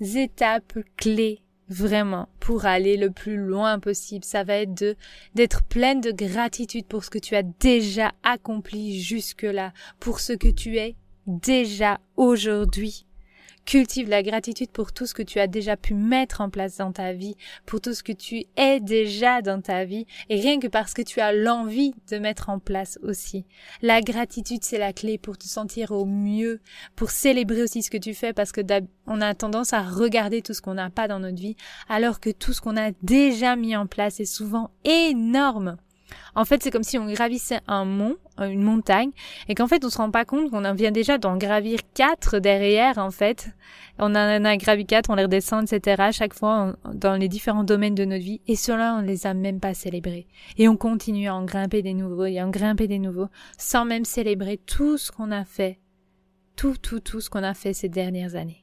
étapes 0.00 0.78
clés 0.96 1.42
vraiment 1.68 2.28
pour 2.38 2.64
aller 2.64 2.96
le 2.96 3.10
plus 3.10 3.36
loin 3.36 3.80
possible. 3.80 4.24
Ça 4.24 4.44
va 4.44 4.54
être 4.58 4.96
d'être 5.34 5.64
pleine 5.64 6.00
de 6.00 6.12
gratitude 6.12 6.86
pour 6.86 7.02
ce 7.02 7.10
que 7.10 7.18
tu 7.18 7.34
as 7.34 7.42
déjà 7.42 8.12
accompli 8.22 9.00
jusque-là, 9.02 9.72
pour 9.98 10.20
ce 10.20 10.32
que 10.32 10.48
tu 10.48 10.78
es 10.78 10.94
déjà 11.26 11.98
aujourd'hui. 12.16 13.04
Cultive 13.64 14.08
la 14.08 14.22
gratitude 14.22 14.70
pour 14.70 14.92
tout 14.92 15.06
ce 15.06 15.14
que 15.14 15.22
tu 15.22 15.38
as 15.38 15.46
déjà 15.46 15.76
pu 15.76 15.94
mettre 15.94 16.40
en 16.40 16.50
place 16.50 16.78
dans 16.78 16.92
ta 16.92 17.12
vie, 17.12 17.36
pour 17.64 17.80
tout 17.80 17.94
ce 17.94 18.02
que 18.02 18.12
tu 18.12 18.44
es 18.56 18.80
déjà 18.80 19.40
dans 19.40 19.60
ta 19.60 19.84
vie, 19.84 20.06
et 20.28 20.40
rien 20.40 20.58
que 20.58 20.66
parce 20.66 20.94
que 20.94 21.02
tu 21.02 21.20
as 21.20 21.32
l'envie 21.32 21.94
de 22.10 22.18
mettre 22.18 22.48
en 22.48 22.58
place 22.58 22.98
aussi. 23.02 23.44
La 23.80 24.00
gratitude, 24.00 24.64
c'est 24.64 24.78
la 24.78 24.92
clé 24.92 25.16
pour 25.16 25.38
te 25.38 25.44
sentir 25.44 25.92
au 25.92 26.04
mieux, 26.04 26.60
pour 26.96 27.10
célébrer 27.10 27.62
aussi 27.62 27.82
ce 27.82 27.90
que 27.90 27.98
tu 27.98 28.14
fais, 28.14 28.32
parce 28.32 28.52
que 28.52 28.60
on 29.06 29.20
a 29.20 29.34
tendance 29.34 29.72
à 29.72 29.82
regarder 29.82 30.42
tout 30.42 30.54
ce 30.54 30.60
qu'on 30.60 30.74
n'a 30.74 30.90
pas 30.90 31.06
dans 31.08 31.20
notre 31.20 31.40
vie, 31.40 31.56
alors 31.88 32.20
que 32.20 32.30
tout 32.30 32.52
ce 32.52 32.60
qu'on 32.60 32.76
a 32.76 32.90
déjà 33.02 33.56
mis 33.56 33.76
en 33.76 33.86
place 33.86 34.20
est 34.20 34.24
souvent 34.24 34.70
énorme. 34.84 35.76
En 36.34 36.44
fait, 36.44 36.62
c'est 36.62 36.70
comme 36.70 36.82
si 36.82 36.98
on 36.98 37.06
gravissait 37.06 37.60
un 37.66 37.84
mont, 37.84 38.16
euh, 38.40 38.46
une 38.46 38.62
montagne, 38.62 39.10
et 39.48 39.54
qu'en 39.54 39.66
fait, 39.66 39.84
on 39.84 39.90
se 39.90 39.98
rend 39.98 40.10
pas 40.10 40.24
compte 40.24 40.50
qu'on 40.50 40.64
en 40.64 40.74
vient 40.74 40.90
déjà 40.90 41.18
d'en 41.18 41.36
gravir 41.36 41.80
quatre 41.94 42.38
derrière, 42.38 42.98
en 42.98 43.10
fait. 43.10 43.50
On 43.98 44.14
en 44.14 44.44
a 44.44 44.56
gravi 44.56 44.86
quatre, 44.86 45.10
on 45.10 45.14
les 45.14 45.24
redescend, 45.24 45.70
etc. 45.70 46.10
chaque 46.12 46.34
fois 46.34 46.74
dans 46.92 47.14
les 47.14 47.28
différents 47.28 47.64
domaines 47.64 47.94
de 47.94 48.04
notre 48.04 48.24
vie, 48.24 48.40
et 48.48 48.56
cela, 48.56 48.96
on 48.98 49.02
les 49.02 49.26
a 49.26 49.34
même 49.34 49.60
pas 49.60 49.74
célébrés. 49.74 50.26
Et 50.58 50.68
on 50.68 50.76
continue 50.76 51.28
à 51.28 51.34
en 51.34 51.44
grimper 51.44 51.82
des 51.82 51.94
nouveaux 51.94 52.26
et 52.26 52.38
à 52.38 52.46
en 52.46 52.50
grimper 52.50 52.88
des 52.88 52.98
nouveaux, 52.98 53.28
sans 53.58 53.84
même 53.84 54.04
célébrer 54.04 54.58
tout 54.58 54.98
ce 54.98 55.12
qu'on 55.12 55.30
a 55.30 55.44
fait, 55.44 55.78
tout, 56.56 56.76
tout, 56.80 57.00
tout 57.00 57.20
ce 57.20 57.30
qu'on 57.30 57.42
a 57.42 57.54
fait 57.54 57.72
ces 57.72 57.88
dernières 57.88 58.34
années. 58.34 58.61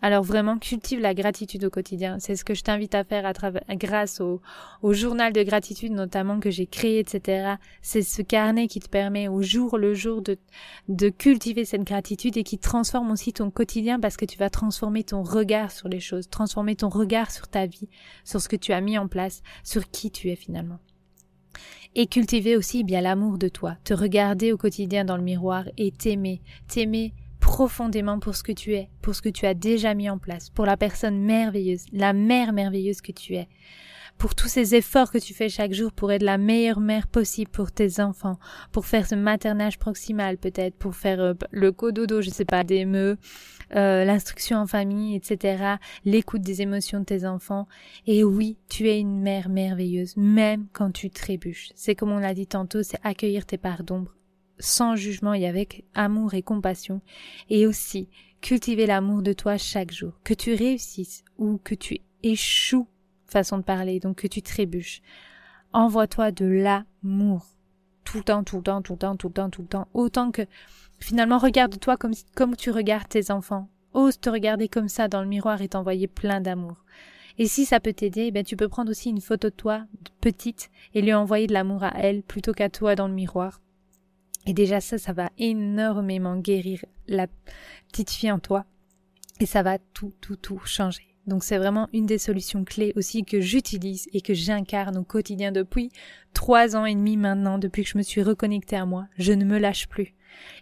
Alors 0.00 0.22
vraiment, 0.22 0.58
cultive 0.58 1.00
la 1.00 1.12
gratitude 1.12 1.64
au 1.64 1.70
quotidien. 1.70 2.18
C'est 2.20 2.36
ce 2.36 2.44
que 2.44 2.54
je 2.54 2.62
t'invite 2.62 2.94
à 2.94 3.04
faire 3.04 3.26
à 3.26 3.32
grâce 3.76 4.20
au, 4.20 4.40
au 4.82 4.92
journal 4.92 5.32
de 5.32 5.42
gratitude 5.42 5.92
notamment 5.92 6.38
que 6.38 6.50
j'ai 6.50 6.66
créé, 6.66 7.00
etc. 7.00 7.54
C'est 7.82 8.02
ce 8.02 8.22
carnet 8.22 8.68
qui 8.68 8.80
te 8.80 8.88
permet 8.88 9.28
au 9.28 9.42
jour 9.42 9.76
le 9.76 9.94
jour 9.94 10.22
de, 10.22 10.38
de 10.88 11.08
cultiver 11.08 11.64
cette 11.64 11.84
gratitude 11.84 12.36
et 12.36 12.44
qui 12.44 12.58
transforme 12.58 13.10
aussi 13.10 13.32
ton 13.32 13.50
quotidien 13.50 13.98
parce 13.98 14.16
que 14.16 14.24
tu 14.24 14.38
vas 14.38 14.50
transformer 14.50 15.02
ton 15.02 15.22
regard 15.22 15.72
sur 15.72 15.88
les 15.88 16.00
choses, 16.00 16.28
transformer 16.28 16.76
ton 16.76 16.88
regard 16.88 17.30
sur 17.30 17.48
ta 17.48 17.66
vie, 17.66 17.88
sur 18.24 18.40
ce 18.40 18.48
que 18.48 18.56
tu 18.56 18.72
as 18.72 18.80
mis 18.80 18.98
en 18.98 19.08
place, 19.08 19.42
sur 19.64 19.90
qui 19.90 20.10
tu 20.10 20.30
es 20.30 20.36
finalement 20.36 20.78
et 21.94 22.06
cultiver 22.06 22.56
aussi 22.56 22.84
bien 22.84 23.00
l'amour 23.00 23.38
de 23.38 23.48
toi, 23.48 23.76
te 23.82 23.94
regarder 23.94 24.52
au 24.52 24.56
quotidien 24.56 25.04
dans 25.04 25.16
le 25.16 25.22
miroir 25.22 25.64
et 25.78 25.90
t'aimer, 25.90 26.40
t'aimer 26.68 27.12
profondément 27.48 28.18
pour 28.18 28.36
ce 28.36 28.42
que 28.42 28.52
tu 28.52 28.74
es, 28.74 28.90
pour 29.00 29.14
ce 29.14 29.22
que 29.22 29.30
tu 29.30 29.46
as 29.46 29.54
déjà 29.54 29.94
mis 29.94 30.10
en 30.10 30.18
place, 30.18 30.50
pour 30.50 30.66
la 30.66 30.76
personne 30.76 31.18
merveilleuse, 31.18 31.86
la 31.92 32.12
mère 32.12 32.52
merveilleuse 32.52 33.00
que 33.00 33.10
tu 33.10 33.36
es, 33.36 33.48
pour 34.18 34.34
tous 34.34 34.48
ces 34.48 34.74
efforts 34.74 35.10
que 35.10 35.16
tu 35.16 35.32
fais 35.32 35.48
chaque 35.48 35.72
jour 35.72 35.90
pour 35.92 36.12
être 36.12 36.22
la 36.22 36.36
meilleure 36.36 36.78
mère 36.78 37.06
possible 37.06 37.50
pour 37.50 37.72
tes 37.72 38.00
enfants, 38.00 38.38
pour 38.70 38.84
faire 38.84 39.06
ce 39.06 39.14
maternage 39.14 39.78
proximal 39.78 40.36
peut-être, 40.36 40.76
pour 40.76 40.94
faire 40.94 41.20
euh, 41.20 41.34
le 41.50 41.72
cododo, 41.72 42.20
je 42.20 42.28
sais 42.28 42.44
pas, 42.44 42.64
des 42.64 42.84
euh, 42.84 44.04
l'instruction 44.04 44.58
en 44.58 44.66
famille, 44.66 45.16
etc., 45.16 45.76
l'écoute 46.04 46.42
des 46.42 46.60
émotions 46.60 47.00
de 47.00 47.06
tes 47.06 47.24
enfants. 47.24 47.66
Et 48.06 48.24
oui, 48.24 48.58
tu 48.68 48.90
es 48.90 49.00
une 49.00 49.20
mère 49.20 49.48
merveilleuse, 49.48 50.18
même 50.18 50.66
quand 50.74 50.90
tu 50.90 51.08
trébuches. 51.08 51.70
C'est 51.74 51.94
comme 51.94 52.12
on 52.12 52.18
l'a 52.18 52.34
dit 52.34 52.46
tantôt, 52.46 52.82
c'est 52.82 53.00
accueillir 53.04 53.46
tes 53.46 53.58
parts 53.58 53.84
d'ombre 53.84 54.17
sans 54.58 54.96
jugement 54.96 55.34
et 55.34 55.46
avec 55.46 55.84
amour 55.94 56.34
et 56.34 56.42
compassion, 56.42 57.00
et 57.50 57.66
aussi 57.66 58.08
cultiver 58.40 58.86
l'amour 58.86 59.22
de 59.22 59.32
toi 59.32 59.56
chaque 59.58 59.92
jour, 59.92 60.12
que 60.24 60.34
tu 60.34 60.54
réussisses 60.54 61.24
ou 61.38 61.58
que 61.58 61.74
tu 61.74 61.98
échoues, 62.22 62.88
façon 63.26 63.58
de 63.58 63.62
parler, 63.62 64.00
donc 64.00 64.16
que 64.16 64.26
tu 64.26 64.42
trébuches. 64.42 65.02
Envoie-toi 65.72 66.32
de 66.32 66.46
l'amour, 66.46 67.46
tout 68.04 68.18
le 68.18 68.24
temps, 68.24 68.44
tout 68.44 68.56
le 68.56 68.62
temps, 68.62 68.82
tout 68.82 68.94
le 68.94 68.98
temps, 68.98 69.16
tout 69.16 69.28
le 69.28 69.34
temps, 69.34 69.50
tout 69.50 69.62
le 69.62 69.68
temps, 69.68 69.88
autant 69.92 70.30
que 70.30 70.42
finalement 70.98 71.38
regarde-toi 71.38 71.96
comme, 71.96 72.14
comme 72.34 72.56
tu 72.56 72.70
regardes 72.70 73.08
tes 73.08 73.30
enfants. 73.30 73.68
Ose 73.94 74.20
te 74.20 74.30
regarder 74.30 74.68
comme 74.68 74.88
ça 74.88 75.08
dans 75.08 75.22
le 75.22 75.28
miroir 75.28 75.62
et 75.62 75.68
t'envoyer 75.68 76.06
plein 76.08 76.40
d'amour. 76.40 76.84
Et 77.38 77.46
si 77.46 77.64
ça 77.64 77.80
peut 77.80 77.92
t'aider, 77.92 78.30
ben 78.30 78.44
tu 78.44 78.56
peux 78.56 78.68
prendre 78.68 78.90
aussi 78.90 79.10
une 79.10 79.20
photo 79.20 79.48
de 79.48 79.54
toi 79.54 79.84
petite 80.20 80.70
et 80.94 81.02
lui 81.02 81.14
envoyer 81.14 81.46
de 81.46 81.52
l'amour 81.52 81.84
à 81.84 81.92
elle 81.96 82.22
plutôt 82.22 82.52
qu'à 82.52 82.68
toi 82.68 82.96
dans 82.96 83.08
le 83.08 83.14
miroir. 83.14 83.60
Et 84.48 84.54
déjà 84.54 84.80
ça, 84.80 84.96
ça 84.96 85.12
va 85.12 85.28
énormément 85.36 86.38
guérir 86.38 86.82
la 87.06 87.26
petite 87.92 88.10
fille 88.10 88.32
en 88.32 88.38
toi. 88.38 88.64
Et 89.40 89.46
ça 89.46 89.62
va 89.62 89.76
tout, 89.92 90.14
tout, 90.22 90.36
tout 90.36 90.58
changer. 90.64 91.14
Donc 91.26 91.44
c'est 91.44 91.58
vraiment 91.58 91.90
une 91.92 92.06
des 92.06 92.16
solutions 92.16 92.64
clés 92.64 92.94
aussi 92.96 93.24
que 93.24 93.42
j'utilise 93.42 94.08
et 94.14 94.22
que 94.22 94.32
j'incarne 94.32 94.96
au 94.96 95.04
quotidien 95.04 95.52
depuis 95.52 95.90
trois 96.32 96.76
ans 96.76 96.86
et 96.86 96.94
demi 96.94 97.18
maintenant, 97.18 97.58
depuis 97.58 97.84
que 97.84 97.90
je 97.90 97.98
me 97.98 98.02
suis 98.02 98.22
reconnectée 98.22 98.76
à 98.76 98.86
moi. 98.86 99.04
Je 99.18 99.34
ne 99.34 99.44
me 99.44 99.58
lâche 99.58 99.86
plus. 99.86 100.14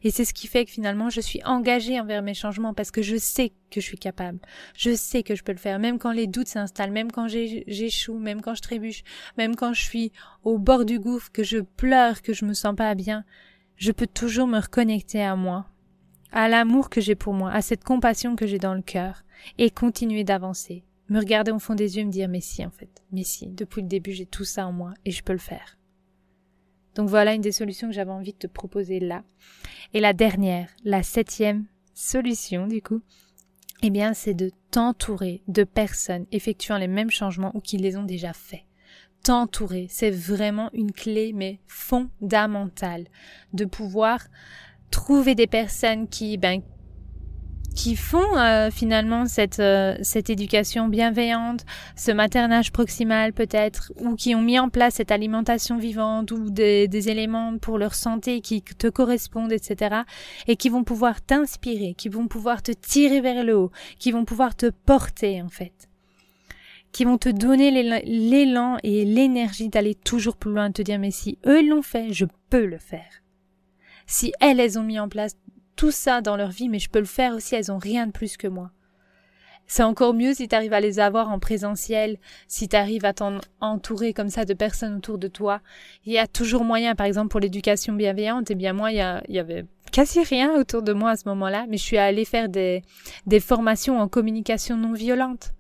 Et 0.03 0.11
c'est 0.11 0.25
ce 0.25 0.35
qui 0.35 0.49
fait 0.49 0.65
que 0.65 0.73
finalement 0.73 1.09
je 1.09 1.21
suis 1.21 1.41
engagée 1.45 2.01
envers 2.01 2.23
mes 2.23 2.35
changements 2.35 2.75
parce 2.75 2.91
que 2.91 3.03
je 3.03 3.17
sais 3.17 3.53
que 3.71 3.81
je 3.81 3.87
suis 3.87 3.99
capable. 3.99 4.41
Je 4.77 4.97
sais 4.97 5.23
que 5.23 5.37
je 5.37 5.45
peux 5.45 5.53
le 5.53 5.59
faire, 5.59 5.79
même 5.79 6.01
quand 6.01 6.13
les 6.13 6.27
doutes 6.27 6.49
s'installent, 6.49 6.91
même 6.91 7.13
quand 7.13 7.29
j'échoue, 7.29 8.19
même 8.19 8.41
quand 8.41 8.57
je 8.57 8.63
trébuche, 8.63 9.05
même 9.39 9.55
quand 9.55 9.75
je 9.75 9.85
suis 9.85 10.11
au 10.43 10.59
bord 10.59 10.85
du 10.85 10.99
gouffre, 10.99 11.31
que 11.31 11.45
je 11.45 11.59
pleure, 11.59 12.23
que 12.23 12.33
je 12.33 12.45
me 12.45 12.55
sens 12.55 12.75
pas 12.75 12.93
bien 12.97 13.25
je 13.77 13.93
peux 13.93 14.07
toujours 14.07 14.47
me 14.47 14.59
reconnecter 14.59 15.23
à 15.23 15.37
moi, 15.37 15.67
à 16.33 16.49
l'amour 16.49 16.91
que 16.91 17.01
j'ai 17.01 17.15
pour 17.15 17.33
moi, 17.33 17.51
à 17.53 17.63
cette 17.63 17.85
compassion 17.85 18.37
que 18.37 18.47
j'ai 18.47 18.59
dans 18.59 18.75
le 18.75 18.83
cœur, 18.83 19.25
et 19.59 19.71
continuer 19.71 20.25
d'avancer, 20.25 20.85
me 21.09 21.19
regarder 21.19 21.53
au 21.53 21.59
fond 21.59 21.75
des 21.75 21.97
yeux 21.97 22.03
et 22.03 22.07
me 22.07 22.11
dire 22.11 22.29
mais 22.29 22.41
si 22.41 22.65
en 22.65 22.71
fait, 22.71 23.03
mais 23.13 23.25
si, 23.25 23.49
depuis 23.49 23.83
le 23.83 23.89
début 23.89 24.13
j'ai 24.13 24.27
tout 24.27 24.45
ça 24.45 24.67
en 24.67 24.73
moi 24.73 24.95
et 25.05 25.11
je 25.11 25.23
peux 25.23 25.33
le 25.33 25.39
faire. 25.39 25.79
Donc 26.95 27.09
voilà 27.09 27.35
une 27.35 27.43
des 27.43 27.53
solutions 27.53 27.89
que 27.89 27.95
j'avais 27.95 28.11
envie 28.11 28.33
de 28.33 28.39
te 28.39 28.47
proposer 28.47 29.01
là. 29.01 29.23
Et 29.93 30.01
la 30.01 30.15
dernière, 30.15 30.71
la 30.83 31.03
septième 31.03 31.67
solution 31.93 32.67
du 32.67 32.81
coup, 32.81 33.03
eh 33.83 33.91
bien, 33.91 34.15
c'est 34.15 34.35
de 34.35 34.51
t'entourer 34.71 35.43
de 35.49 35.65
personnes 35.65 36.27
effectuant 36.33 36.79
les 36.79 36.89
mêmes 36.89 37.11
changements 37.11 37.53
ou 37.55 37.61
qui 37.61 37.77
les 37.77 37.97
ont 37.97 38.05
déjà 38.05 38.33
faits. 38.33 38.63
T'entourer, 39.23 39.87
c'est 39.91 40.11
vraiment 40.11 40.71
une 40.73 40.93
clé, 40.93 41.33
mais 41.35 41.59
fondamentale, 41.67 43.07
de 43.53 43.65
pouvoir 43.65 44.21
trouver 44.91 45.35
des 45.35 45.47
personnes 45.47 46.09
qui, 46.09 46.39
ben, 46.39 46.63
qui 47.77 47.95
font 47.95 48.37
euh, 48.37 48.71
finalement 48.71 49.27
cette 49.27 49.61
euh, 49.61 49.95
cette 50.01 50.31
éducation 50.31 50.89
bienveillante, 50.89 51.65
ce 51.95 52.11
maternage 52.11 52.73
proximal 52.73 53.33
peut-être, 53.33 53.93
ou 53.97 54.17
qui 54.17 54.35
ont 54.35 54.43
mis 54.43 54.59
en 54.59 54.71
place 54.71 54.95
cette 54.95 55.13
alimentation 55.13 55.77
vivante 55.77 56.33
ou 56.33 56.51
des, 56.51 56.89
des 56.89 57.11
éléments 57.11 57.59
pour 57.59 57.79
leur 57.79 57.95
santé 57.95 58.41
qui 58.41 58.63
te 58.63 58.89
correspondent, 58.89 59.53
etc. 59.53 60.03
Et 60.49 60.57
qui 60.57 60.71
vont 60.71 60.85
pouvoir 60.85 61.21
t'inspirer, 61.21 61.95
qui 61.95 62.09
vont 62.09 62.27
pouvoir 62.27 62.63
te 62.63 62.73
tirer 62.73 63.21
vers 63.21 63.45
le 63.45 63.57
haut, 63.57 63.71
qui 63.99 64.11
vont 64.11 64.25
pouvoir 64.25 64.57
te 64.57 64.71
porter 64.71 65.43
en 65.43 65.49
fait 65.49 65.89
qui 66.97 67.05
vont 67.05 67.19
te 67.19 67.29
donner 67.29 67.71
l'élan 68.07 68.79
et 68.83 69.05
l'énergie 69.05 69.69
d'aller 69.69 69.95
toujours 69.95 70.39
plus 70.39 70.51
loin, 70.51 70.69
de 70.69 70.73
te 70.73 70.81
dire 70.81 70.99
mais 70.99 71.11
si 71.11 71.39
eux 71.45 71.63
l'ont 71.63 71.83
fait, 71.83 72.11
je 72.11 72.25
peux 72.49 72.65
le 72.65 72.79
faire. 72.79 73.23
Si 74.07 74.33
elles, 74.41 74.61
elles 74.61 74.79
ont 74.79 74.83
mis 74.83 74.99
en 74.99 75.11
place 75.11 75.37
tout 75.77 75.91
ça 75.91 76.23
dans 76.23 76.37
leur 76.37 76.49
vie, 76.49 76.71
mais 76.71 76.79
je 76.79 76.89
peux 76.89 77.01
le 77.01 77.05
faire 77.05 77.35
aussi, 77.35 77.55
elles 77.55 77.71
ont 77.71 77.77
rien 77.77 78.07
de 78.07 78.13
plus 78.13 78.39
que 78.39 78.49
moi. 78.49 78.71
C'est 79.67 79.83
encore 79.83 80.15
mieux 80.15 80.33
si 80.33 80.49
tu 80.49 80.55
arrives 80.55 80.73
à 80.73 80.81
les 80.81 80.99
avoir 80.99 81.29
en 81.29 81.39
présentiel, 81.39 82.17
si 82.49 82.67
tu 82.67 82.77
arrives 82.77 83.05
à 83.05 83.13
t'entourer 83.13 84.15
comme 84.15 84.31
ça 84.31 84.47
de 84.47 84.55
personnes 84.55 84.97
autour 84.97 85.19
de 85.19 85.29
toi. 85.29 85.61
Il 86.07 86.15
y 86.15 86.19
a 86.19 86.27
toujours 86.27 86.65
moyen, 86.65 86.95
par 86.95 87.05
exemple 87.05 87.29
pour 87.29 87.41
l'éducation 87.41 87.93
bienveillante, 87.93 88.51
eh 88.51 88.55
bien 88.55 88.73
moi, 88.73 88.91
il 88.91 88.97
y, 89.29 89.39
avait 89.39 89.67
quasi 89.93 90.23
rien 90.23 90.59
autour 90.59 90.81
de 90.81 90.95
moi 90.95 91.11
à 91.11 91.17
ce 91.17 91.29
moment-là, 91.29 91.67
mais 91.69 91.77
je 91.77 91.83
suis 91.83 91.99
allée 91.99 92.25
faire 92.25 92.49
des, 92.49 92.81
des 93.27 93.41
formations 93.41 94.01
en 94.01 94.09
communication 94.09 94.79
non 94.79 94.95
violente 94.95 95.53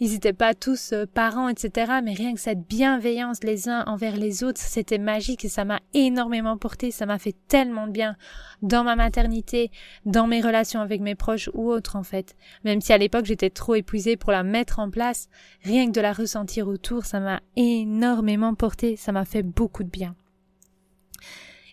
ils 0.00 0.12
n'étaient 0.12 0.32
pas 0.32 0.54
tous 0.54 0.92
euh, 0.92 1.06
parents, 1.06 1.48
etc. 1.48 1.92
Mais 2.04 2.14
rien 2.14 2.34
que 2.34 2.40
cette 2.40 2.66
bienveillance 2.66 3.42
les 3.42 3.68
uns 3.68 3.84
envers 3.86 4.16
les 4.16 4.44
autres, 4.44 4.60
c'était 4.60 4.98
magique 4.98 5.44
et 5.44 5.48
ça 5.48 5.64
m'a 5.64 5.80
énormément 5.94 6.56
porté. 6.56 6.90
Ça 6.90 7.06
m'a 7.06 7.18
fait 7.18 7.36
tellement 7.48 7.86
de 7.86 7.92
bien 7.92 8.16
dans 8.62 8.84
ma 8.84 8.96
maternité, 8.96 9.70
dans 10.04 10.26
mes 10.26 10.40
relations 10.40 10.80
avec 10.80 11.00
mes 11.00 11.14
proches 11.14 11.50
ou 11.54 11.70
autres, 11.70 11.96
en 11.96 12.02
fait. 12.02 12.36
Même 12.64 12.80
si 12.80 12.92
à 12.92 12.98
l'époque 12.98 13.26
j'étais 13.26 13.50
trop 13.50 13.74
épuisée 13.74 14.16
pour 14.16 14.32
la 14.32 14.42
mettre 14.42 14.78
en 14.78 14.90
place, 14.90 15.28
rien 15.62 15.86
que 15.86 15.92
de 15.92 16.00
la 16.00 16.12
ressentir 16.12 16.68
autour, 16.68 17.04
ça 17.04 17.20
m'a 17.20 17.40
énormément 17.56 18.54
porté. 18.54 18.96
Ça 18.96 19.12
m'a 19.12 19.24
fait 19.24 19.42
beaucoup 19.42 19.84
de 19.84 19.90
bien. 19.90 20.14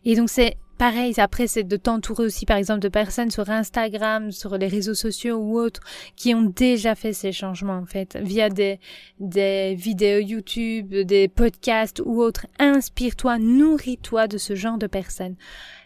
Et 0.03 0.15
donc 0.15 0.29
c'est 0.29 0.57
Pareil, 0.77 1.13
après, 1.17 1.47
c'est 1.47 1.63
de 1.63 1.77
t'entourer 1.77 2.25
aussi, 2.25 2.45
par 2.45 2.57
exemple, 2.57 2.81
de 2.81 2.89
personnes 2.89 3.31
sur 3.31 3.49
Instagram, 3.49 4.31
sur 4.31 4.57
les 4.57 4.67
réseaux 4.67 4.93
sociaux 4.93 5.37
ou 5.37 5.57
autres, 5.57 5.79
qui 6.17 6.35
ont 6.35 6.43
déjà 6.43 6.95
fait 6.95 7.13
ces 7.13 7.31
changements, 7.31 7.77
en 7.77 7.85
fait, 7.85 8.17
via 8.21 8.49
des, 8.49 8.79
des 9.19 9.73
vidéos 9.75 10.19
YouTube, 10.19 10.93
des 10.93 11.29
podcasts 11.29 12.01
ou 12.03 12.21
autres. 12.21 12.45
Inspire-toi, 12.59 13.39
nourris-toi 13.39 14.27
de 14.27 14.37
ce 14.37 14.55
genre 14.55 14.77
de 14.77 14.87
personnes. 14.87 15.35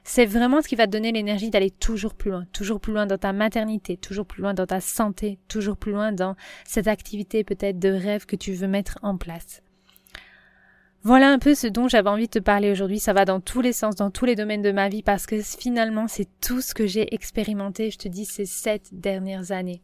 C'est 0.03 0.25
vraiment 0.25 0.63
ce 0.63 0.67
qui 0.67 0.75
va 0.75 0.87
te 0.87 0.91
donner 0.91 1.11
l'énergie 1.11 1.51
d'aller 1.51 1.69
toujours 1.69 2.15
plus 2.15 2.31
loin, 2.31 2.45
toujours 2.51 2.79
plus 2.79 2.93
loin 2.93 3.05
dans 3.05 3.19
ta 3.19 3.31
maternité, 3.31 3.95
toujours 3.95 4.25
plus 4.25 4.41
loin 4.41 4.55
dans 4.55 4.65
ta 4.65 4.81
santé, 4.81 5.37
toujours 5.47 5.77
plus 5.77 5.91
loin 5.91 6.11
dans 6.11 6.35
cette 6.65 6.87
activité 6.87 7.43
peut-être 7.43 7.77
de 7.77 7.89
rêve 7.89 8.25
que 8.25 8.35
tu 8.35 8.53
veux 8.53 8.67
mettre 8.67 8.97
en 9.03 9.17
place. 9.17 9.61
Voilà 11.03 11.31
un 11.31 11.39
peu 11.39 11.55
ce 11.55 11.67
dont 11.67 11.87
j'avais 11.87 12.09
envie 12.09 12.25
de 12.25 12.31
te 12.31 12.39
parler 12.39 12.71
aujourd'hui. 12.71 12.99
Ça 12.99 13.13
va 13.13 13.23
dans 13.23 13.39
tous 13.39 13.61
les 13.61 13.71
sens, 13.71 13.95
dans 13.95 14.11
tous 14.11 14.25
les 14.25 14.35
domaines 14.35 14.61
de 14.61 14.71
ma 14.71 14.89
vie, 14.89 15.01
parce 15.01 15.25
que 15.25 15.41
finalement, 15.41 16.07
c'est 16.07 16.27
tout 16.41 16.61
ce 16.61 16.73
que 16.73 16.87
j'ai 16.87 17.13
expérimenté, 17.13 17.89
je 17.89 17.97
te 17.97 18.07
dis, 18.09 18.25
ces 18.25 18.45
sept 18.45 18.89
dernières 18.91 19.51
années. 19.51 19.81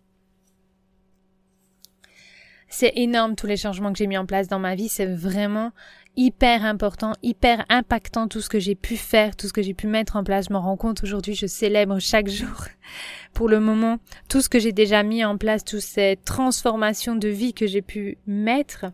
C'est 2.68 2.92
énorme 2.96 3.36
tous 3.36 3.48
les 3.48 3.56
changements 3.56 3.94
que 3.94 3.98
j'ai 3.98 4.08
mis 4.08 4.18
en 4.18 4.26
place 4.26 4.50
dans 4.50 4.60
ma 4.60 4.76
vie. 4.76 4.90
C'est 4.90 5.06
vraiment 5.06 5.72
hyper 6.18 6.66
important, 6.66 7.14
hyper 7.24 7.66
impactant 7.70 8.28
tout 8.28 8.42
ce 8.42 8.50
que 8.50 8.60
j'ai 8.60 8.76
pu 8.76 8.98
faire, 8.98 9.38
tout 9.38 9.48
ce 9.48 9.54
que 9.54 9.62
j'ai 9.62 9.74
pu 9.74 9.88
mettre 9.88 10.18
en 10.18 10.26
place. 10.26 10.48
Je 10.50 10.54
m'en 10.54 10.60
rends 10.60 10.76
compte 10.76 11.02
aujourd'hui, 11.04 11.36
je 11.36 11.48
célèbre 11.48 12.00
chaque 12.00 12.28
jour 12.28 12.66
pour 13.34 13.48
le 13.48 13.62
moment 13.62 14.00
tout 14.28 14.42
ce 14.42 14.50
que 14.50 14.60
j'ai 14.60 14.74
déjà 14.74 15.04
mis 15.04 15.24
en 15.24 15.38
place, 15.38 15.64
toutes 15.64 15.80
ces 15.80 16.20
transformations 16.26 17.16
de 17.16 17.30
vie 17.30 17.54
que 17.54 17.68
j'ai 17.68 17.82
pu 17.82 18.18
mettre. 18.28 18.88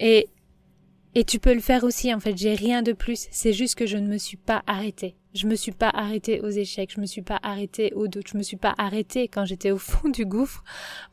Et 0.00 0.28
et 1.14 1.24
tu 1.24 1.38
peux 1.38 1.54
le 1.54 1.60
faire 1.60 1.84
aussi, 1.84 2.12
en 2.12 2.20
fait, 2.20 2.36
j'ai 2.36 2.54
rien 2.54 2.82
de 2.82 2.92
plus, 2.92 3.28
c'est 3.30 3.52
juste 3.52 3.76
que 3.76 3.86
je 3.86 3.96
ne 3.96 4.08
me 4.08 4.18
suis 4.18 4.36
pas 4.36 4.62
arrêtée. 4.66 5.16
Je 5.32 5.46
me 5.46 5.54
suis 5.54 5.72
pas 5.72 5.90
arrêtée 5.90 6.40
aux 6.40 6.50
échecs, 6.50 6.92
je 6.94 7.00
me 7.00 7.06
suis 7.06 7.22
pas 7.22 7.40
arrêtée 7.42 7.92
aux 7.94 8.08
doutes, 8.08 8.28
je 8.32 8.36
me 8.36 8.42
suis 8.42 8.56
pas 8.56 8.74
arrêtée 8.78 9.28
quand 9.28 9.44
j'étais 9.44 9.70
au 9.70 9.78
fond 9.78 10.08
du 10.08 10.24
gouffre 10.24 10.64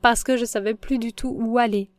parce 0.01 0.23
que 0.23 0.37
je 0.37 0.45
savais 0.45 0.75
plus 0.75 0.99
du 0.99 1.13
tout 1.13 1.35
où 1.39 1.57
aller. 1.57 1.89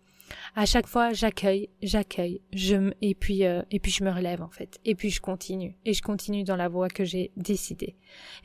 À 0.55 0.67
chaque 0.67 0.87
fois, 0.87 1.13
j'accueille, 1.13 1.69
j'accueille, 1.83 2.41
je 2.53 2.93
et 3.03 3.15
puis 3.15 3.45
euh, 3.45 3.63
et 3.71 3.79
puis 3.79 3.93
je 3.93 4.03
me 4.05 4.11
relève 4.11 4.43
en 4.43 4.49
fait, 4.49 4.79
et 4.85 4.95
puis 4.95 5.11
je 5.11 5.21
continue 5.21 5.77
et 5.85 5.93
je 5.93 6.03
continue 6.03 6.45
dans 6.45 6.57
la 6.57 6.69
voie 6.69 6.89
que 6.89 7.05
j'ai 7.05 7.33
décidée. 7.37 7.97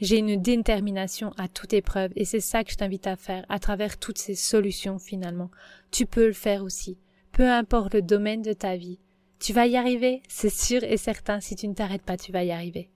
J'ai 0.01 0.17
une 0.17 0.41
détermination 0.41 1.31
à 1.37 1.47
toute 1.47 1.73
épreuve 1.73 2.11
et 2.15 2.25
c'est 2.25 2.39
ça 2.39 2.63
que 2.63 2.71
je 2.71 2.77
t'invite 2.77 3.07
à 3.07 3.15
faire 3.15 3.45
à 3.47 3.59
travers 3.59 3.97
toutes 3.97 4.17
ces 4.17 4.35
solutions 4.35 4.99
finalement. 4.99 5.49
Tu 5.91 6.05
peux 6.05 6.27
le 6.27 6.33
faire 6.33 6.63
aussi, 6.63 6.97
peu 7.31 7.49
importe 7.49 7.93
le 7.93 8.01
domaine 8.01 8.41
de 8.41 8.53
ta 8.53 8.75
vie. 8.75 8.99
Tu 9.39 9.53
vas 9.53 9.67
y 9.67 9.77
arriver, 9.77 10.21
c'est 10.27 10.49
sûr 10.49 10.83
et 10.83 10.97
certain, 10.97 11.39
si 11.39 11.55
tu 11.55 11.67
ne 11.67 11.73
t'arrêtes 11.73 12.03
pas, 12.03 12.17
tu 12.17 12.31
vas 12.31 12.43
y 12.43 12.51
arriver. 12.51 12.89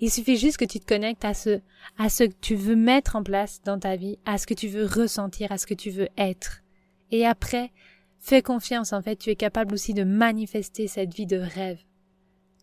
Il 0.00 0.10
suffit 0.10 0.36
juste 0.36 0.56
que 0.56 0.64
tu 0.64 0.80
te 0.80 0.86
connectes 0.86 1.24
à 1.24 1.34
ce, 1.34 1.60
à 1.98 2.08
ce 2.08 2.24
que 2.24 2.34
tu 2.40 2.54
veux 2.54 2.76
mettre 2.76 3.16
en 3.16 3.22
place 3.22 3.62
dans 3.64 3.78
ta 3.78 3.96
vie, 3.96 4.18
à 4.24 4.38
ce 4.38 4.46
que 4.46 4.54
tu 4.54 4.68
veux 4.68 4.86
ressentir, 4.86 5.52
à 5.52 5.58
ce 5.58 5.66
que 5.66 5.74
tu 5.74 5.90
veux 5.90 6.08
être. 6.16 6.62
Et 7.10 7.26
après, 7.26 7.70
fais 8.18 8.42
confiance, 8.42 8.92
en 8.92 9.02
fait, 9.02 9.16
tu 9.16 9.30
es 9.30 9.36
capable 9.36 9.74
aussi 9.74 9.94
de 9.94 10.04
manifester 10.04 10.88
cette 10.88 11.14
vie 11.14 11.26
de 11.26 11.36
rêve. 11.38 11.78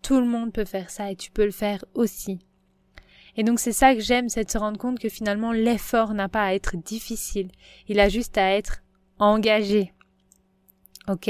Tout 0.02 0.20
le 0.20 0.26
monde 0.26 0.52
peut 0.52 0.66
faire 0.66 0.90
ça 0.90 1.12
et 1.12 1.16
tu 1.16 1.32
peux 1.32 1.46
le 1.46 1.52
faire 1.52 1.86
aussi. 1.94 2.40
Et 3.38 3.44
donc 3.44 3.60
c'est 3.60 3.72
ça 3.72 3.94
que 3.96 4.02
j'aime, 4.02 4.28
c'est 4.28 4.44
de 4.44 4.52
se 4.52 4.58
rendre 4.58 4.78
compte 4.78 5.00
que 5.00 5.10
finalement 5.10 5.52
l'effort 5.52 6.14
n'a 6.14 6.28
pas 6.28 6.44
à 6.44 6.54
être 6.54 6.76
difficile, 6.76 7.50
il 7.88 8.00
a 8.00 8.10
juste 8.10 8.38
à 8.38 8.52
être 8.52 8.82
engagé. 9.20 9.94
Ok? 11.08 11.30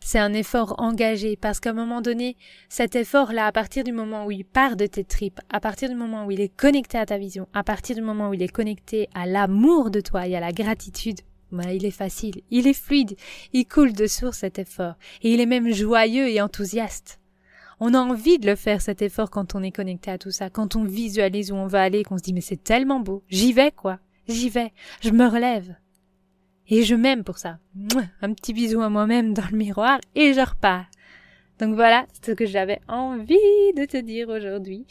C'est 0.00 0.18
un 0.18 0.32
effort 0.32 0.76
engagé 0.78 1.36
parce 1.36 1.58
qu'à 1.58 1.70
un 1.70 1.74
moment 1.74 2.00
donné, 2.00 2.36
cet 2.68 2.94
effort-là, 2.94 3.46
à 3.46 3.52
partir 3.52 3.82
du 3.82 3.92
moment 3.92 4.24
où 4.26 4.30
il 4.30 4.44
part 4.44 4.76
de 4.76 4.86
tes 4.86 5.04
tripes, 5.04 5.40
à 5.48 5.60
partir 5.60 5.88
du 5.88 5.96
moment 5.96 6.26
où 6.26 6.30
il 6.30 6.40
est 6.40 6.54
connecté 6.54 6.96
à 6.96 7.06
ta 7.06 7.18
vision, 7.18 7.48
à 7.52 7.64
partir 7.64 7.96
du 7.96 8.02
moment 8.02 8.30
où 8.30 8.34
il 8.34 8.42
est 8.42 8.48
connecté 8.48 9.08
à 9.14 9.26
l'amour 9.26 9.90
de 9.90 10.00
toi 10.00 10.28
et 10.28 10.36
à 10.36 10.40
la 10.40 10.52
gratitude, 10.52 11.20
bah, 11.50 11.72
il 11.72 11.84
est 11.84 11.90
facile, 11.90 12.42
il 12.50 12.68
est 12.68 12.80
fluide, 12.80 13.16
il 13.52 13.66
coule 13.66 13.92
de 13.92 14.06
source 14.06 14.38
cet 14.38 14.60
effort 14.60 14.94
et 15.22 15.32
il 15.34 15.40
est 15.40 15.46
même 15.46 15.72
joyeux 15.72 16.28
et 16.28 16.40
enthousiaste. 16.40 17.18
On 17.80 17.94
a 17.94 17.98
envie 17.98 18.38
de 18.38 18.46
le 18.46 18.56
faire 18.56 18.80
cet 18.80 19.02
effort 19.02 19.30
quand 19.30 19.54
on 19.56 19.62
est 19.62 19.72
connecté 19.72 20.10
à 20.12 20.18
tout 20.18 20.30
ça, 20.30 20.50
quand 20.50 20.76
on 20.76 20.84
visualise 20.84 21.50
où 21.50 21.56
on 21.56 21.66
va 21.66 21.82
aller, 21.82 22.04
qu'on 22.04 22.18
se 22.18 22.22
dit 22.22 22.34
mais 22.34 22.40
c'est 22.40 22.62
tellement 22.62 23.00
beau, 23.00 23.24
j'y 23.28 23.52
vais 23.52 23.72
quoi, 23.72 23.98
j'y 24.28 24.50
vais, 24.50 24.72
je 25.00 25.10
me 25.10 25.26
relève. 25.26 25.74
Et 26.70 26.84
je 26.84 26.94
m'aime 26.94 27.24
pour 27.24 27.38
ça. 27.38 27.58
Un 28.22 28.32
petit 28.32 28.52
bisou 28.52 28.80
à 28.80 28.88
moi-même 28.88 29.34
dans 29.34 29.46
le 29.50 29.56
miroir 29.56 29.98
et 30.14 30.32
je 30.32 30.40
repars. 30.40 30.86
Donc 31.58 31.74
voilà 31.74 32.06
ce 32.24 32.32
que 32.32 32.46
j'avais 32.46 32.80
envie 32.88 33.36
de 33.76 33.84
te 33.84 33.98
dire 33.98 34.30
aujourd'hui. 34.30 34.86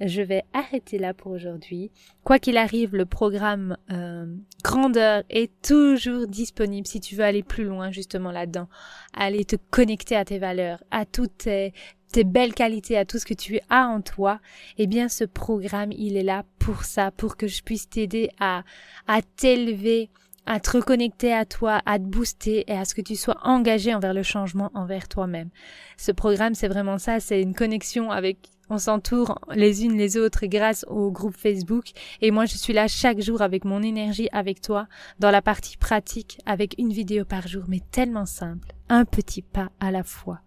Je 0.00 0.22
vais 0.22 0.42
arrêter 0.54 0.98
là 0.98 1.12
pour 1.12 1.32
aujourd'hui. 1.32 1.90
Quoi 2.22 2.38
qu'il 2.38 2.56
arrive, 2.56 2.96
le 2.96 3.04
programme 3.04 3.76
euh, 3.90 4.34
Grandeur 4.62 5.22
est 5.28 5.52
toujours 5.60 6.26
disponible 6.26 6.86
si 6.86 7.00
tu 7.00 7.14
veux 7.14 7.24
aller 7.24 7.42
plus 7.42 7.64
loin 7.64 7.90
justement 7.90 8.30
là-dedans. 8.30 8.68
Aller 9.12 9.44
te 9.44 9.56
connecter 9.70 10.16
à 10.16 10.24
tes 10.24 10.38
valeurs, 10.38 10.82
à 10.90 11.04
toutes 11.04 11.36
tes, 11.36 11.74
tes 12.10 12.24
belles 12.24 12.54
qualités, 12.54 12.96
à 12.96 13.04
tout 13.04 13.18
ce 13.18 13.26
que 13.26 13.34
tu 13.34 13.60
as 13.68 13.86
en 13.86 14.00
toi. 14.00 14.40
Eh 14.78 14.86
bien 14.86 15.10
ce 15.10 15.24
programme, 15.24 15.92
il 15.92 16.16
est 16.16 16.22
là 16.22 16.44
pour 16.58 16.84
ça, 16.84 17.10
pour 17.10 17.36
que 17.36 17.48
je 17.48 17.62
puisse 17.62 17.90
t'aider 17.90 18.30
à, 18.40 18.62
à 19.06 19.20
t'élever 19.20 20.08
à 20.46 20.60
te 20.60 20.70
reconnecter 20.70 21.32
à 21.32 21.44
toi, 21.44 21.80
à 21.86 21.98
te 21.98 22.04
booster 22.04 22.64
et 22.66 22.76
à 22.76 22.84
ce 22.84 22.94
que 22.94 23.00
tu 23.00 23.16
sois 23.16 23.36
engagé 23.42 23.94
envers 23.94 24.14
le 24.14 24.22
changement 24.22 24.70
envers 24.74 25.08
toi-même. 25.08 25.50
Ce 25.96 26.12
programme, 26.12 26.54
c'est 26.54 26.68
vraiment 26.68 26.98
ça, 26.98 27.20
c'est 27.20 27.40
une 27.40 27.54
connexion 27.54 28.10
avec 28.10 28.50
on 28.70 28.78
s'entoure 28.78 29.38
les 29.54 29.84
unes 29.84 29.96
les 29.96 30.16
autres 30.16 30.46
grâce 30.46 30.86
au 30.88 31.10
groupe 31.10 31.36
Facebook. 31.36 31.90
Et 32.22 32.30
moi 32.30 32.46
je 32.46 32.56
suis 32.56 32.72
là 32.72 32.88
chaque 32.88 33.20
jour 33.20 33.42
avec 33.42 33.64
mon 33.64 33.82
énergie 33.82 34.28
avec 34.32 34.60
toi 34.60 34.86
dans 35.18 35.30
la 35.30 35.42
partie 35.42 35.76
pratique 35.76 36.38
avec 36.46 36.74
une 36.78 36.92
vidéo 36.92 37.24
par 37.24 37.46
jour 37.46 37.64
mais 37.68 37.80
tellement 37.90 38.26
simple, 38.26 38.72
un 38.88 39.04
petit 39.04 39.42
pas 39.42 39.70
à 39.80 39.90
la 39.90 40.02
fois 40.02 40.40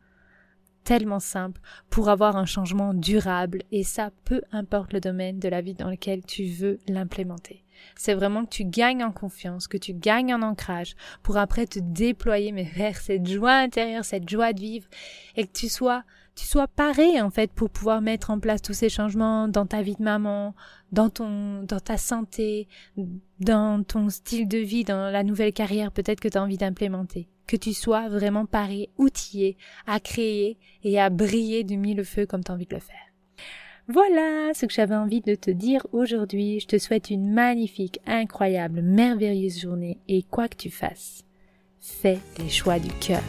tellement 0.88 1.20
simple 1.20 1.60
pour 1.90 2.08
avoir 2.08 2.38
un 2.38 2.46
changement 2.46 2.94
durable 2.94 3.64
et 3.74 3.84
ça 3.84 4.10
peu 4.24 4.42
importe 4.54 4.94
le 4.94 5.02
domaine 5.02 5.38
de 5.38 5.50
la 5.50 5.60
vie 5.60 5.74
dans 5.74 5.90
lequel 5.90 6.22
tu 6.26 6.46
veux 6.46 6.80
l'implémenter. 6.88 7.66
C'est 7.98 8.14
vraiment 8.14 8.46
que 8.46 8.52
tu 8.52 8.64
gagnes 8.64 9.04
en 9.04 9.12
confiance, 9.12 9.68
que 9.68 9.76
tu 9.76 9.94
gagnes 9.94 10.34
en 10.34 10.42
ancrage 10.42 10.96
pour 11.24 11.36
après 11.36 11.68
te 11.68 11.80
déployer 11.80 12.54
mais 12.54 12.64
vers 12.64 12.96
cette 12.96 13.28
joie 13.28 13.56
intérieure, 13.56 14.06
cette 14.06 14.30
joie 14.30 14.54
de 14.54 14.62
vivre 14.62 14.88
et 15.36 15.46
que 15.46 15.52
tu 15.52 15.68
sois 15.68 16.06
tu 16.38 16.46
sois 16.46 16.68
paré 16.68 17.20
en 17.20 17.32
fait 17.32 17.52
pour 17.52 17.72
pouvoir 17.72 18.00
mettre 18.00 18.30
en 18.30 18.40
place 18.40 18.62
tous 18.62 18.74
ces 18.74 18.90
changements 18.90 19.48
dans 19.48 19.66
ta 19.66 19.82
vie 19.82 19.96
de 19.96 20.04
maman, 20.04 20.54
dans 20.92 21.10
ton 21.10 21.64
dans 21.64 21.80
ta 21.80 21.98
santé, 21.98 22.68
dans 23.40 23.84
ton 23.84 24.10
style 24.10 24.48
de 24.48 24.60
vie, 24.60 24.84
dans 24.84 25.12
la 25.12 25.24
nouvelle 25.24 25.52
carrière 25.52 25.92
peut-être 25.92 26.20
que 26.20 26.28
tu 26.28 26.38
as 26.38 26.44
envie 26.44 26.58
d'implémenter. 26.58 27.28
Que 27.48 27.58
tu 27.58 27.74
sois 27.74 28.08
vraiment 28.08 28.46
paré, 28.46 28.90
outillé 28.98 29.58
à 29.88 30.00
créer 30.00 30.58
et 30.84 31.00
à 31.00 31.10
briller 31.10 31.64
du 31.64 31.76
mille 31.76 32.06
feu 32.06 32.28
comme 32.28 32.44
tu 32.44 32.52
as 32.52 32.54
envie 32.54 32.68
de 32.68 32.76
le 32.76 32.82
faire. 32.82 32.96
Voilà 33.88 34.54
ce 34.54 34.66
que 34.68 34.74
j'avais 34.74 34.96
envie 34.96 35.22
de 35.22 35.34
te 35.34 35.50
dire 35.50 35.88
aujourd'hui. 35.92 36.60
Je 36.60 36.68
te 36.68 36.78
souhaite 36.78 37.10
une 37.10 37.34
magnifique, 37.34 38.00
incroyable, 38.06 38.82
merveilleuse 38.82 39.60
journée 39.60 39.98
et 40.08 40.22
quoi 40.22 40.48
que 40.50 40.58
tu 40.58 40.70
fasses, 40.70 41.24
fais 41.80 42.20
les 42.38 42.50
choix 42.50 42.78
du 42.80 42.90
cœur. 43.00 43.24